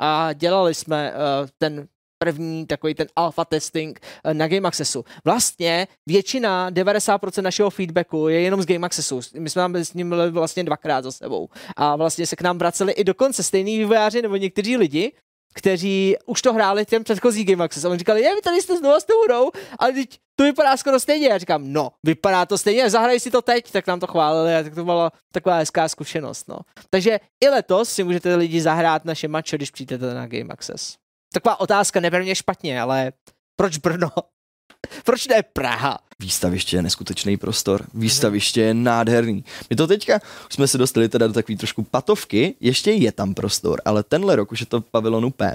a 0.01 0.33
dělali 0.33 0.75
jsme 0.75 1.12
uh, 1.12 1.49
ten 1.59 1.88
první 2.18 2.66
takový 2.66 2.94
ten 2.94 3.07
alpha 3.16 3.44
testing 3.44 4.00
eh, 4.24 4.35
na 4.35 4.48
Game 4.48 4.68
Accessu. 4.68 5.05
Vlastně 5.24 5.88
většina, 6.07 6.70
90% 6.70 7.42
našeho 7.42 7.70
feedbacku 7.70 8.29
je 8.29 8.40
jenom 8.40 8.62
z 8.62 8.66
Game 8.66 8.87
Accessu. 8.87 9.20
My 9.38 9.50
jsme 9.50 9.62
tam 9.62 9.76
s 9.76 9.94
ním 9.94 10.09
byli 10.09 10.31
vlastně 10.31 10.64
dvakrát 10.64 11.05
za 11.05 11.12
sebou. 11.12 11.48
A 11.76 11.96
vlastně 11.96 12.26
se 12.26 12.37
k 12.37 12.42
nám 12.42 12.59
vraceli 12.59 12.92
i 12.92 13.05
dokonce 13.05 13.42
stejný 13.42 13.79
vývojáři 13.79 14.22
nebo 14.22 14.37
někteří 14.37 14.76
lidi, 14.76 15.12
kteří 15.55 16.16
už 16.26 16.42
to 16.42 16.52
hráli 16.52 16.87
těm 16.87 17.05
předchozí 17.05 17.44
Game 17.44 17.64
Access. 17.64 17.85
A 17.85 17.88
oni 17.88 17.98
říkali, 17.98 18.22
je, 18.22 18.35
vy 18.35 18.40
tady 18.40 18.62
jste 18.62 18.76
znovu 18.76 19.00
s 19.00 19.05
tou 19.05 19.22
hrou, 19.24 19.50
ale 19.79 19.92
teď 19.92 20.18
to 20.37 20.44
vypadá 20.44 20.76
skoro 20.76 21.00
stejně. 21.00 21.29
Já 21.29 21.38
říkám, 21.38 21.72
no, 21.72 21.90
vypadá 22.05 22.46
to 22.46 22.59
stejně, 22.59 22.90
zahraj 22.90 23.20
si 23.20 23.31
to 23.31 23.42
teď, 23.42 23.70
tak 23.70 23.87
nám 23.87 24.00
to 24.00 24.07
chválili 24.07 24.57
a 24.57 24.62
tak 24.62 24.74
to 24.74 24.85
byla 24.85 25.12
taková 25.33 25.57
hezká 25.57 25.88
zkušenost. 25.88 26.48
No. 26.48 26.59
Takže 26.90 27.20
i 27.44 27.48
letos 27.48 27.88
si 27.88 28.05
můžete 28.05 28.35
lidi 28.35 28.61
zahrát 28.61 29.05
naše 29.05 29.29
mače, 29.29 29.57
když 29.57 29.70
přijdete 29.70 30.14
na 30.14 30.26
Game 30.26 30.48
Access 30.52 30.96
taková 31.40 31.61
otázka, 31.61 32.01
neber 32.01 32.22
mě 32.22 32.35
špatně, 32.35 32.81
ale 32.81 33.12
proč 33.57 33.79
Brno? 33.79 34.11
Proč 35.05 35.27
ne 35.27 35.42
Praha? 35.42 35.99
Výstaviště 36.18 36.77
je 36.77 36.83
neskutečný 36.83 37.37
prostor, 37.37 37.87
výstaviště 37.94 38.61
je 38.61 38.75
nádherný. 38.75 39.44
My 39.70 39.77
to 39.77 39.87
teďka, 39.87 40.20
už 40.49 40.55
jsme 40.55 40.68
se 40.68 40.79
dostali 40.79 41.09
teda 41.09 41.27
do 41.27 41.33
takové 41.33 41.59
trošku 41.59 41.83
patovky, 41.83 42.55
ještě 42.61 42.90
je 42.90 43.12
tam 43.12 43.35
prostor, 43.35 43.83
ale 43.85 44.03
tenhle 44.03 44.37
rok 44.37 44.53
už 44.53 44.61
je 44.61 44.66
to 44.66 44.81
pavilonu 44.81 45.31
P, 45.31 45.55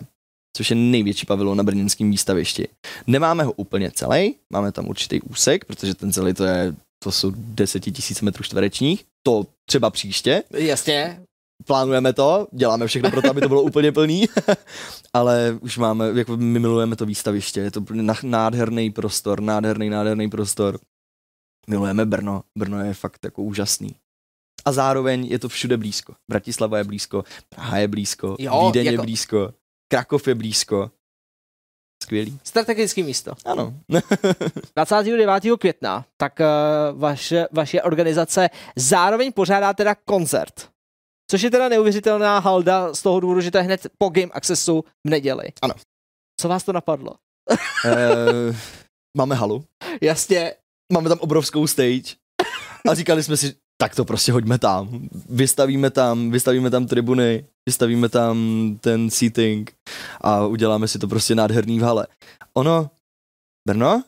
což 0.57 0.69
je 0.69 0.75
největší 0.75 1.25
pavilon 1.25 1.57
na 1.57 1.63
brněnském 1.63 2.11
výstavišti. 2.11 2.67
Nemáme 3.07 3.43
ho 3.43 3.51
úplně 3.51 3.91
celý, 3.91 4.35
máme 4.49 4.71
tam 4.71 4.87
určitý 4.87 5.21
úsek, 5.21 5.65
protože 5.65 5.95
ten 5.95 6.11
celý 6.11 6.33
to 6.33 6.43
je, 6.43 6.75
to 7.03 7.11
jsou 7.11 7.31
desetitisíc 7.35 8.21
metrů 8.21 8.43
čtverečních, 8.43 9.05
to 9.23 9.45
třeba 9.65 9.89
příště. 9.89 10.43
Jasně 10.51 11.21
plánujeme 11.65 12.13
to, 12.13 12.47
děláme 12.51 12.87
všechno 12.87 13.11
pro 13.11 13.21
to, 13.21 13.29
aby 13.29 13.41
to 13.41 13.47
bylo 13.47 13.61
úplně 13.61 13.91
plný, 13.91 14.25
ale 15.13 15.57
už 15.61 15.77
máme, 15.77 16.11
jako 16.15 16.37
my 16.37 16.59
milujeme 16.59 16.95
to 16.95 17.05
výstaviště, 17.05 17.59
je 17.59 17.71
to 17.71 17.83
nádherný 18.23 18.91
prostor, 18.91 19.41
nádherný, 19.41 19.89
nádherný 19.89 20.29
prostor. 20.29 20.79
Milujeme 21.67 22.05
Brno, 22.05 22.43
Brno 22.57 22.85
je 22.85 22.93
fakt 22.93 23.25
jako 23.25 23.43
úžasný. 23.43 23.95
A 24.65 24.71
zároveň 24.71 25.25
je 25.25 25.39
to 25.39 25.49
všude 25.49 25.77
blízko. 25.77 26.13
Bratislava 26.29 26.77
je 26.77 26.83
blízko, 26.83 27.23
Praha 27.49 27.77
je 27.77 27.87
blízko, 27.87 28.35
jo, 28.39 28.65
Vídeň 28.65 28.85
jako... 28.85 28.93
je 28.93 29.05
blízko, 29.05 29.53
Krakov 29.91 30.27
je 30.27 30.35
blízko. 30.35 30.91
Skvělý. 32.03 32.39
Strategické 32.43 33.03
místo. 33.03 33.33
Ano. 33.45 33.73
29. 34.75 35.43
května, 35.59 36.05
tak 36.17 36.39
uh, 36.39 36.99
vaše, 36.99 37.47
vaše 37.51 37.81
organizace 37.81 38.49
zároveň 38.75 39.31
pořádá 39.31 39.73
teda 39.73 39.95
koncert. 39.95 40.70
Což 41.31 41.41
je 41.41 41.51
teda 41.51 41.69
neuvěřitelná 41.69 42.39
halda 42.39 42.93
z 42.93 43.01
toho 43.01 43.19
důvodu, 43.19 43.41
že 43.41 43.51
to 43.51 43.57
je 43.57 43.63
hned 43.63 43.87
po 43.97 44.09
Game 44.09 44.31
Accessu 44.31 44.83
v 45.07 45.09
neděli. 45.09 45.43
Ano. 45.61 45.73
Co 46.39 46.47
vás 46.47 46.63
to 46.63 46.73
napadlo? 46.73 47.11
e, 47.85 47.95
máme 49.17 49.35
halu. 49.35 49.63
Jasně. 50.01 50.53
Máme 50.93 51.09
tam 51.09 51.17
obrovskou 51.21 51.67
stage. 51.67 52.15
A 52.89 52.93
říkali 52.93 53.23
jsme 53.23 53.37
si, 53.37 53.55
tak 53.77 53.95
to 53.95 54.05
prostě 54.05 54.31
hoďme 54.31 54.59
tam. 54.59 55.09
Vystavíme 55.29 55.89
tam, 55.89 56.31
vystavíme 56.31 56.69
tam 56.69 56.87
tribuny, 56.87 57.45
vystavíme 57.65 58.09
tam 58.09 58.37
ten 58.81 59.09
seating 59.09 59.73
a 60.21 60.45
uděláme 60.45 60.87
si 60.87 60.99
to 60.99 61.07
prostě 61.07 61.35
nádherný 61.35 61.79
v 61.79 61.83
hale. 61.83 62.07
Ono, 62.53 62.89
Brno 63.67 64.03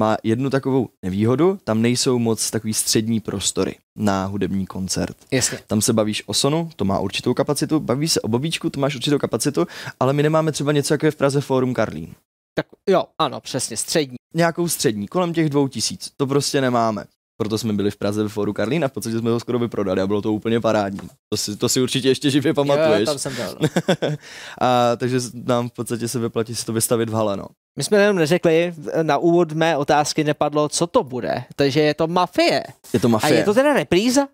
má 0.00 0.16
jednu 0.22 0.50
takovou 0.50 0.88
nevýhodu, 1.04 1.58
tam 1.64 1.82
nejsou 1.82 2.18
moc 2.18 2.50
takový 2.50 2.74
střední 2.74 3.20
prostory 3.20 3.76
na 3.96 4.26
hudební 4.26 4.66
koncert. 4.66 5.16
Jasně. 5.30 5.58
Tam 5.66 5.80
se 5.80 5.92
bavíš 5.92 6.22
o 6.26 6.34
sonu, 6.34 6.70
to 6.76 6.84
má 6.84 6.98
určitou 6.98 7.34
kapacitu, 7.34 7.80
bavíš 7.80 8.12
se 8.12 8.20
o 8.20 8.28
bobíčku, 8.28 8.70
to 8.70 8.80
máš 8.80 8.94
určitou 8.94 9.18
kapacitu, 9.18 9.66
ale 10.00 10.12
my 10.12 10.22
nemáme 10.22 10.52
třeba 10.52 10.72
něco 10.72 10.94
jako 10.94 11.06
je 11.06 11.10
v 11.10 11.16
Praze 11.16 11.40
Forum 11.40 11.74
Karlín. 11.74 12.14
Tak 12.54 12.66
jo, 12.88 13.04
ano, 13.18 13.40
přesně, 13.40 13.76
střední. 13.76 14.16
Nějakou 14.34 14.68
střední, 14.68 15.08
kolem 15.08 15.32
těch 15.32 15.50
dvou 15.50 15.68
tisíc, 15.68 16.10
to 16.16 16.26
prostě 16.26 16.60
nemáme. 16.60 17.04
Proto 17.36 17.58
jsme 17.58 17.72
byli 17.72 17.90
v 17.90 17.96
Praze 17.96 18.22
ve 18.22 18.28
Foru 18.28 18.52
Karlín 18.52 18.84
a 18.84 18.88
v 18.88 18.92
podstatě 18.92 19.18
jsme 19.18 19.30
ho 19.30 19.40
skoro 19.40 19.58
vyprodali 19.58 20.00
a 20.00 20.06
bylo 20.06 20.22
to 20.22 20.32
úplně 20.32 20.60
parádní. 20.60 21.08
To 21.28 21.36
si, 21.36 21.56
to 21.56 21.68
si 21.68 21.80
určitě 21.80 22.08
ještě 22.08 22.30
živě 22.30 22.54
pamatuješ. 22.54 23.00
Jo, 23.00 23.06
tam 23.06 23.18
jsem 23.18 23.34
byl. 23.36 23.58
No. 23.60 23.68
a, 24.60 24.96
takže 24.96 25.18
nám 25.34 25.68
v 25.68 25.72
podstatě 25.72 26.08
se 26.08 26.18
vyplatí 26.18 26.54
si 26.54 26.66
to 26.66 26.72
vystavit 26.72 27.08
v 27.08 27.12
hale, 27.12 27.36
no. 27.36 27.46
My 27.78 27.84
jsme 27.84 27.98
jenom 27.98 28.16
neřekli, 28.16 28.74
na 29.02 29.18
úvod 29.18 29.52
mé 29.52 29.76
otázky 29.76 30.24
nepadlo, 30.24 30.68
co 30.68 30.86
to 30.86 31.02
bude. 31.02 31.44
Takže 31.56 31.80
je 31.80 31.94
to 31.94 32.06
mafie. 32.06 32.62
Je 32.92 33.00
to 33.00 33.08
mafie. 33.08 33.32
A 33.32 33.36
je 33.36 33.44
to 33.44 33.54
teda 33.54 33.72
repríza? 33.72 34.28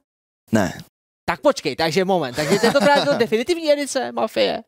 Ne. 0.52 0.78
Tak 1.24 1.40
počkej, 1.40 1.76
takže 1.76 2.04
moment. 2.04 2.36
Takže 2.36 2.58
je 2.62 2.72
to 2.72 2.80
právě 2.80 3.04
to 3.04 3.14
definitivní 3.14 3.72
edice 3.72 4.12
mafie? 4.12 4.62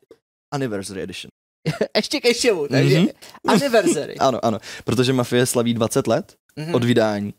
Anniversary 0.53 1.01
Edition. 1.01 1.29
Ještě 1.95 2.21
ke 2.21 2.33
všemu, 2.33 2.67
takže 2.67 2.99
mm-hmm. 2.99 3.13
anniversary. 3.47 4.15
ano, 4.19 4.45
ano, 4.45 4.59
protože 4.83 5.13
Mafie 5.13 5.45
slaví 5.45 5.73
20 5.73 6.07
let 6.07 6.35
mm-hmm. 6.57 6.75
od 6.75 6.83
vydání 6.83 7.33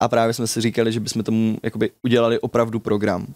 a 0.00 0.08
právě 0.08 0.34
jsme 0.34 0.46
si 0.46 0.60
říkali, 0.60 0.92
že 0.92 1.00
bychom 1.00 1.22
tomu 1.22 1.58
jakoby 1.62 1.90
udělali 2.02 2.40
opravdu 2.40 2.80
program. 2.80 3.34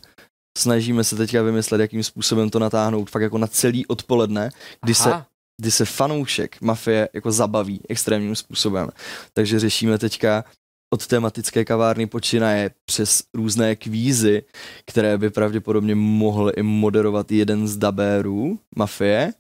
Snažíme 0.59 1.05
se 1.05 1.17
teďka 1.17 1.43
vymyslet, 1.43 1.81
jakým 1.81 2.03
způsobem 2.03 2.51
to 2.51 2.59
natáhnout 2.59 3.11
fakt 3.11 3.23
jako 3.23 3.39
na 3.39 3.47
celý 3.47 3.87
odpoledne, 3.87 4.51
kdy 4.83 4.95
se 4.95 5.11
kdy 5.61 5.71
se 5.71 5.85
fanoušek 5.85 6.61
mafie 6.61 7.09
jako 7.13 7.33
zabaví 7.33 7.81
extrémním 7.89 8.37
způsobem. 8.37 8.89
Takže 9.33 9.61
řešíme 9.61 9.99
teďka 9.99 10.45
od 10.95 11.07
tematické 11.07 11.65
kavárny 11.65 12.07
počínaje 12.07 12.71
přes 12.85 13.23
různé 13.35 13.77
kvízy, 13.77 14.43
které 14.87 15.19
by 15.19 15.31
pravděpodobně 15.31 15.95
mohl 15.95 16.53
i 16.57 16.63
moderovat 16.63 17.33
jeden 17.33 17.69
z 17.69 17.77
dabérů 17.77 18.59
mafie. 18.77 19.33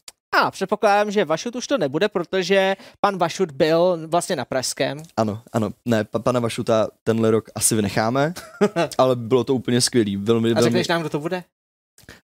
A 0.42 0.50
předpokládám, 0.50 1.10
že 1.10 1.24
Vašut 1.24 1.56
už 1.56 1.66
to 1.66 1.78
nebude, 1.78 2.08
protože 2.08 2.76
pan 3.00 3.18
Vašut 3.18 3.50
byl 3.50 3.98
vlastně 4.06 4.36
na 4.36 4.44
Pražském. 4.44 5.02
Ano, 5.16 5.42
ano, 5.52 5.70
ne, 5.84 6.04
pa, 6.04 6.18
pana 6.18 6.40
Vašuta 6.40 6.88
tenhle 7.04 7.30
rok 7.30 7.50
asi 7.54 7.74
vynecháme, 7.74 8.34
ale 8.98 9.16
bylo 9.16 9.44
to 9.44 9.54
úplně 9.54 9.80
skvělý. 9.80 10.16
Velmi, 10.16 10.52
A 10.52 10.60
řekneš 10.62 10.88
velmi... 10.88 10.94
nám, 10.94 11.02
kdo 11.02 11.10
to 11.10 11.18
bude? 11.18 11.44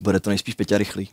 Bude 0.03 0.21
to 0.21 0.31
nejspíš 0.31 0.55
Peťa 0.55 0.79
Rychlý. 0.79 1.11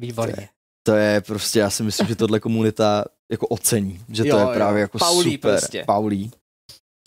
Výborně. 0.00 0.48
To 0.82 0.94
je, 0.94 1.20
prostě, 1.20 1.58
já 1.58 1.70
si 1.70 1.82
myslím, 1.82 2.06
že 2.06 2.16
tohle 2.16 2.40
komunita 2.40 3.04
jako 3.32 3.46
ocení, 3.46 4.00
že 4.08 4.28
jo, 4.28 4.36
to 4.36 4.40
je 4.40 4.54
právě 4.54 4.80
jo. 4.80 4.84
jako 4.84 4.98
Paulí 4.98 5.32
super. 5.32 5.58
Prostě. 5.58 5.84
Paulí. 5.86 6.30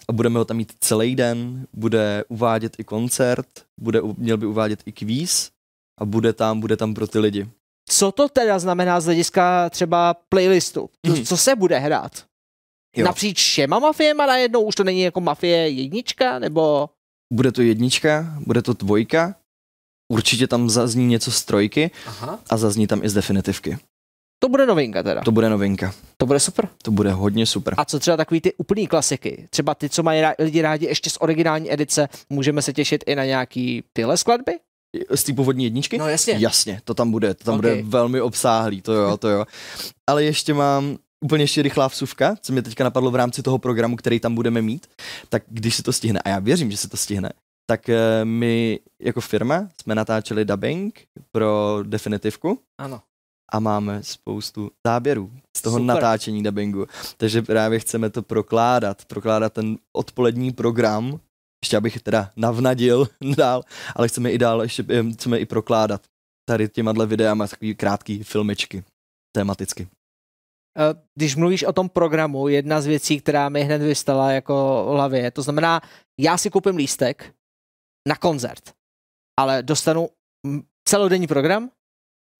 A 0.07 0.13
budeme 0.13 0.39
ho 0.39 0.45
tam 0.45 0.57
mít 0.57 0.73
celý 0.79 1.15
den, 1.15 1.67
bude 1.73 2.23
uvádět 2.27 2.79
i 2.79 2.83
koncert, 2.83 3.47
bude, 3.79 4.01
měl 4.17 4.37
by 4.37 4.45
uvádět 4.45 4.79
i 4.85 4.91
kvíz 4.91 5.51
a 6.01 6.05
bude 6.05 6.33
tam, 6.33 6.59
bude 6.59 6.77
tam 6.77 6.93
pro 6.93 7.07
ty 7.07 7.19
lidi. 7.19 7.49
Co 7.89 8.11
to 8.11 8.29
teda 8.29 8.59
znamená 8.59 8.99
z 8.99 9.05
hlediska 9.05 9.69
třeba 9.69 10.13
playlistu? 10.29 10.89
Mm. 11.07 11.25
Co 11.25 11.37
se 11.37 11.55
bude 11.55 11.79
hrát? 11.79 12.25
Jo. 12.95 13.05
Napříč 13.05 13.39
všema 13.39 13.79
mafiema 13.79 14.25
najednou? 14.25 14.61
Už 14.61 14.75
to 14.75 14.83
není 14.83 15.01
jako 15.01 15.21
mafie 15.21 15.69
jednička, 15.69 16.39
nebo... 16.39 16.89
Bude 17.33 17.51
to 17.51 17.61
jednička, 17.61 18.37
bude 18.39 18.61
to 18.61 18.73
dvojka, 18.73 19.35
určitě 20.07 20.47
tam 20.47 20.69
zazní 20.69 21.07
něco 21.07 21.31
z 21.31 21.45
trojky 21.45 21.91
Aha. 22.05 22.39
a 22.49 22.57
zazní 22.57 22.87
tam 22.87 23.03
i 23.03 23.09
z 23.09 23.13
definitivky. 23.13 23.77
To 24.39 24.49
bude 24.49 24.65
novinka 24.65 25.03
teda. 25.03 25.21
To 25.21 25.31
bude 25.31 25.49
novinka. 25.49 25.93
To 26.17 26.25
bude 26.25 26.39
super. 26.39 26.69
To 26.81 26.91
bude 26.91 27.11
hodně 27.11 27.45
super. 27.45 27.73
A 27.77 27.85
co 27.85 27.99
třeba 27.99 28.17
takový 28.17 28.41
ty 28.41 28.53
úplný 28.53 28.87
klasiky? 28.87 29.47
Třeba 29.49 29.75
ty, 29.75 29.89
co 29.89 30.03
mají 30.03 30.23
lidi 30.39 30.61
rádi 30.61 30.85
ještě 30.85 31.09
z 31.09 31.17
originální 31.19 31.73
edice, 31.73 32.09
můžeme 32.29 32.61
se 32.61 32.73
těšit 32.73 33.03
i 33.07 33.15
na 33.15 33.25
nějaký 33.25 33.83
tyhle 33.93 34.17
skladby? 34.17 34.51
Z 35.15 35.23
té 35.23 35.33
původní 35.33 35.63
jedničky? 35.63 35.97
No 35.97 36.07
jasně. 36.07 36.35
Jasně, 36.39 36.81
to 36.83 36.93
tam 36.93 37.11
bude, 37.11 37.33
to 37.33 37.43
tam 37.43 37.59
okay. 37.59 37.75
bude 37.75 37.89
velmi 37.89 38.21
obsáhlý, 38.21 38.81
to 38.81 38.93
jo, 38.93 39.17
to 39.17 39.29
jo. 39.29 39.45
Ale 40.09 40.23
ještě 40.23 40.53
mám 40.53 40.97
úplně 41.21 41.43
ještě 41.43 41.61
rychlá 41.61 41.87
vsuvka, 41.87 42.35
co 42.41 42.53
mě 42.53 42.61
teďka 42.61 42.83
napadlo 42.83 43.11
v 43.11 43.15
rámci 43.15 43.43
toho 43.43 43.57
programu, 43.57 43.95
který 43.95 44.19
tam 44.19 44.35
budeme 44.35 44.61
mít, 44.61 44.87
tak 45.29 45.43
když 45.47 45.75
se 45.75 45.83
to 45.83 45.93
stihne, 45.93 46.19
a 46.19 46.29
já 46.29 46.39
věřím, 46.39 46.71
že 46.71 46.77
se 46.77 46.89
to 46.89 46.97
stihne, 46.97 47.29
tak 47.65 47.89
eh, 47.89 48.25
my 48.25 48.79
jako 49.01 49.21
firma 49.21 49.69
jsme 49.81 49.95
natáčeli 49.95 50.45
dubbing 50.45 51.07
pro 51.31 51.79
definitivku. 51.83 52.59
Ano. 52.77 53.01
A 53.51 53.59
máme 53.59 54.03
spoustu 54.03 54.71
záběrů 54.87 55.31
z 55.57 55.61
toho 55.61 55.77
Super. 55.77 55.95
natáčení 55.95 56.43
dubbingu. 56.43 56.85
Takže 57.17 57.41
právě 57.41 57.79
chceme 57.79 58.09
to 58.09 58.21
prokládat, 58.21 59.05
prokládat 59.05 59.53
ten 59.53 59.77
odpolední 59.93 60.51
program 60.51 61.19
ještě 61.65 61.77
abych 61.77 62.01
teda 62.01 62.31
navnadil 62.35 63.07
dál, 63.37 63.63
ale 63.95 64.07
chceme 64.07 64.31
i 64.31 64.37
dál, 64.37 64.61
ještě 64.61 64.85
eh, 64.89 65.11
chceme 65.11 65.39
i 65.39 65.45
prokládat 65.45 66.01
tady 66.49 66.69
těma 66.69 66.91
videama 67.05 67.47
takový 67.47 67.75
krátký 67.75 68.23
filmečky 68.23 68.83
tematicky. 69.35 69.87
Eh, 70.77 71.01
když 71.15 71.35
mluvíš 71.35 71.63
o 71.63 71.73
tom 71.73 71.89
programu, 71.89 72.47
jedna 72.47 72.81
z 72.81 72.85
věcí, 72.85 73.19
která 73.19 73.49
mi 73.49 73.63
hned 73.63 73.81
vystala 73.81 74.31
jako 74.31 74.85
hlavě, 74.91 75.31
to 75.31 75.41
znamená, 75.41 75.81
já 76.19 76.37
si 76.37 76.49
koupím 76.49 76.75
lístek 76.75 77.33
na 78.07 78.15
koncert, 78.15 78.73
ale 79.39 79.63
dostanu 79.63 80.09
celodenní 80.87 81.27
program? 81.27 81.69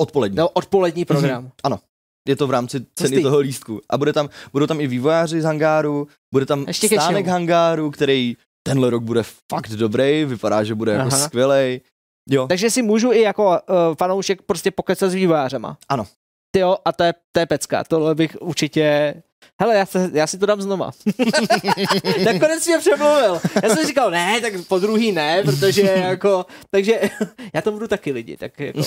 Odpolední. 0.02 0.38
No, 0.38 0.50
odpolední 0.50 1.06
program. 1.06 1.46
Mm-hmm. 1.46 1.52
Ano. 1.64 1.80
Je 2.28 2.36
to 2.36 2.48
v 2.48 2.52
rámci 2.52 2.86
ceny 2.96 3.22
toho 3.22 3.40
lístku. 3.40 3.82
A 3.90 3.98
bude 3.98 4.14
tam, 4.14 4.30
budou 4.54 4.68
tam 4.68 4.82
i 4.82 4.88
vývojáři 4.88 5.42
z 5.42 5.46
hangáru, 5.46 6.08
bude 6.34 6.46
tam 6.46 6.66
Ještě 6.68 6.88
stánek 6.88 7.28
hangáru, 7.28 7.92
který 7.92 8.38
tenhle 8.68 8.90
rok 8.90 9.04
bude 9.04 9.24
fakt 9.54 9.70
dobrý, 9.70 10.26
vypadá, 10.26 10.64
že 10.64 10.76
bude 10.76 10.92
jako 10.92 11.12
skvělej. 11.12 11.82
Jo. 12.30 12.48
Takže 12.48 12.70
si 12.70 12.82
můžu 12.82 13.12
i 13.12 13.22
jako 13.22 13.46
uh, 13.46 13.60
fanoušek 13.98 14.42
prostě 14.42 14.72
pokecat 14.72 15.12
s 15.12 15.14
vývářema. 15.14 15.78
Ano. 15.90 16.08
Ty 16.52 16.60
jo, 16.60 16.78
a 16.86 16.92
to 16.92 17.04
je, 17.04 17.14
to 17.32 17.40
je 17.40 17.46
pecka, 17.46 17.84
tohle 17.84 18.16
bych 18.16 18.38
určitě 18.42 19.14
hele, 19.62 19.76
já, 19.76 19.86
se, 19.86 20.10
já 20.14 20.28
si 20.28 20.38
to 20.38 20.46
dám 20.46 20.62
znova. 20.62 20.92
Nakonec 22.26 22.68
mě 22.68 22.78
přemluvil. 22.80 23.42
Já 23.64 23.70
jsem 23.76 23.88
říkal, 23.88 24.12
ne, 24.12 24.42
tak 24.42 24.54
po 24.68 24.80
druhý 24.80 25.12
ne, 25.12 25.44
protože 25.44 25.82
jako, 25.82 26.46
takže 26.72 27.00
já 27.54 27.62
to 27.62 27.72
budu 27.72 27.88
taky 27.88 28.12
lidi, 28.12 28.38
tak 28.38 28.60
jako, 28.60 28.82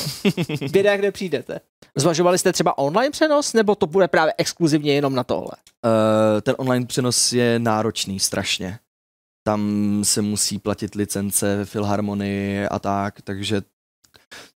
běda, 0.70 0.96
kde 0.96 1.12
přijdete. 1.12 1.60
Zvažovali 1.96 2.38
jste 2.38 2.52
třeba 2.52 2.78
online 2.78 3.10
přenos, 3.10 3.52
nebo 3.52 3.74
to 3.74 3.86
bude 3.86 4.08
právě 4.08 4.34
exkluzivně 4.38 4.94
jenom 4.94 5.14
na 5.14 5.24
tohle? 5.24 5.52
Uh, 5.84 6.40
ten 6.40 6.54
online 6.58 6.86
přenos 6.86 7.32
je 7.32 7.58
náročný 7.58 8.20
strašně 8.20 8.78
tam 9.48 10.00
se 10.04 10.22
musí 10.22 10.58
platit 10.58 10.94
licence 10.94 11.56
ve 11.56 11.64
filharmonii 11.64 12.66
a 12.66 12.78
tak, 12.78 13.22
takže 13.22 13.62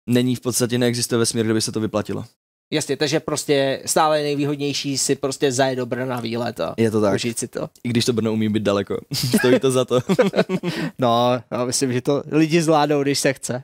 není 0.09 0.35
v 0.35 0.41
podstatě, 0.41 0.77
neexistuje 0.77 1.19
vesmír, 1.19 1.45
kde 1.45 1.53
by 1.53 1.61
se 1.61 1.71
to 1.71 1.79
vyplatilo. 1.79 2.25
Jasně, 2.71 2.97
takže 2.97 3.19
prostě 3.19 3.81
stále 3.85 4.23
nejvýhodnější 4.23 4.97
si 4.97 5.15
prostě 5.15 5.51
zajet 5.51 5.77
do 5.77 5.85
Brna 5.85 6.05
na 6.05 6.19
výlet 6.19 6.59
a 6.59 6.73
je 6.77 6.91
to 6.91 7.01
tak. 7.01 7.15
užít 7.15 7.39
si 7.39 7.47
to. 7.47 7.69
I 7.83 7.89
když 7.89 8.05
to 8.05 8.13
Brno 8.13 8.33
umí 8.33 8.49
být 8.49 8.63
daleko. 8.63 8.97
Stojí 9.13 9.59
to 9.59 9.71
za 9.71 9.85
to. 9.85 9.99
no, 10.99 11.41
já 11.51 11.65
myslím, 11.65 11.93
že 11.93 12.01
to 12.01 12.23
lidi 12.31 12.61
zvládnou, 12.61 13.03
když 13.03 13.19
se 13.19 13.33
chce. 13.33 13.63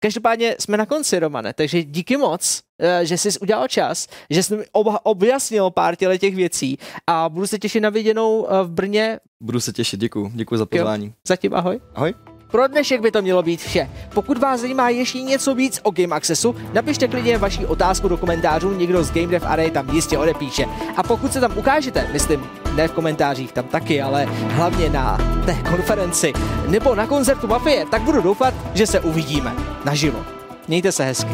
Každopádně 0.00 0.56
jsme 0.58 0.76
na 0.76 0.86
konci, 0.86 1.18
Romane, 1.18 1.52
takže 1.54 1.82
díky 1.82 2.16
moc, 2.16 2.62
eh, 2.80 3.06
že 3.06 3.18
jsi 3.18 3.38
udělal 3.38 3.68
čas, 3.68 4.08
že 4.30 4.42
jsi 4.42 4.56
mi 4.56 4.64
objasnil 5.02 5.70
pár 5.70 5.96
těch 5.96 6.34
věcí 6.34 6.78
a 7.06 7.28
budu 7.28 7.46
se 7.46 7.58
těšit 7.58 7.82
na 7.82 7.90
viděnou 7.90 8.46
eh, 8.50 8.64
v 8.64 8.70
Brně. 8.70 9.20
Budu 9.42 9.60
se 9.60 9.72
těšit, 9.72 10.00
děkuji, 10.00 10.30
děkuji 10.34 10.56
za 10.56 10.66
pozvání. 10.66 11.06
Jo, 11.06 11.12
zatím 11.28 11.54
ahoj. 11.54 11.80
Ahoj. 11.94 12.33
Pro 12.54 12.68
dnešek 12.68 13.00
by 13.00 13.10
to 13.10 13.22
mělo 13.22 13.42
být 13.42 13.60
vše. 13.60 13.90
Pokud 14.14 14.38
vás 14.38 14.60
zajímá 14.60 14.88
ještě 14.88 15.22
něco 15.22 15.54
víc 15.54 15.80
o 15.82 15.90
Game 15.90 16.16
Accessu, 16.16 16.56
napište 16.72 17.08
klidně 17.08 17.38
vaši 17.38 17.66
otázku 17.66 18.08
do 18.08 18.16
komentářů, 18.16 18.74
někdo 18.74 19.04
z 19.04 19.10
Game 19.10 19.26
Dev 19.26 19.46
Array 19.46 19.70
tam 19.70 19.90
jistě 19.90 20.18
odepíše. 20.18 20.66
A 20.96 21.02
pokud 21.02 21.32
se 21.32 21.40
tam 21.40 21.58
ukážete, 21.58 22.08
myslím, 22.12 22.46
ne 22.74 22.88
v 22.88 22.92
komentářích, 22.92 23.52
tam 23.52 23.64
taky, 23.64 24.02
ale 24.02 24.24
hlavně 24.24 24.90
na 24.90 25.18
té 25.46 25.54
konferenci 25.54 26.32
nebo 26.68 26.94
na 26.94 27.06
koncertu 27.06 27.46
Mafie, 27.46 27.86
tak 27.90 28.02
budu 28.02 28.22
doufat, 28.22 28.54
že 28.74 28.86
se 28.86 29.00
uvidíme 29.00 29.54
naživo. 29.84 30.24
Mějte 30.68 30.92
se 30.92 31.04
hezky. 31.04 31.30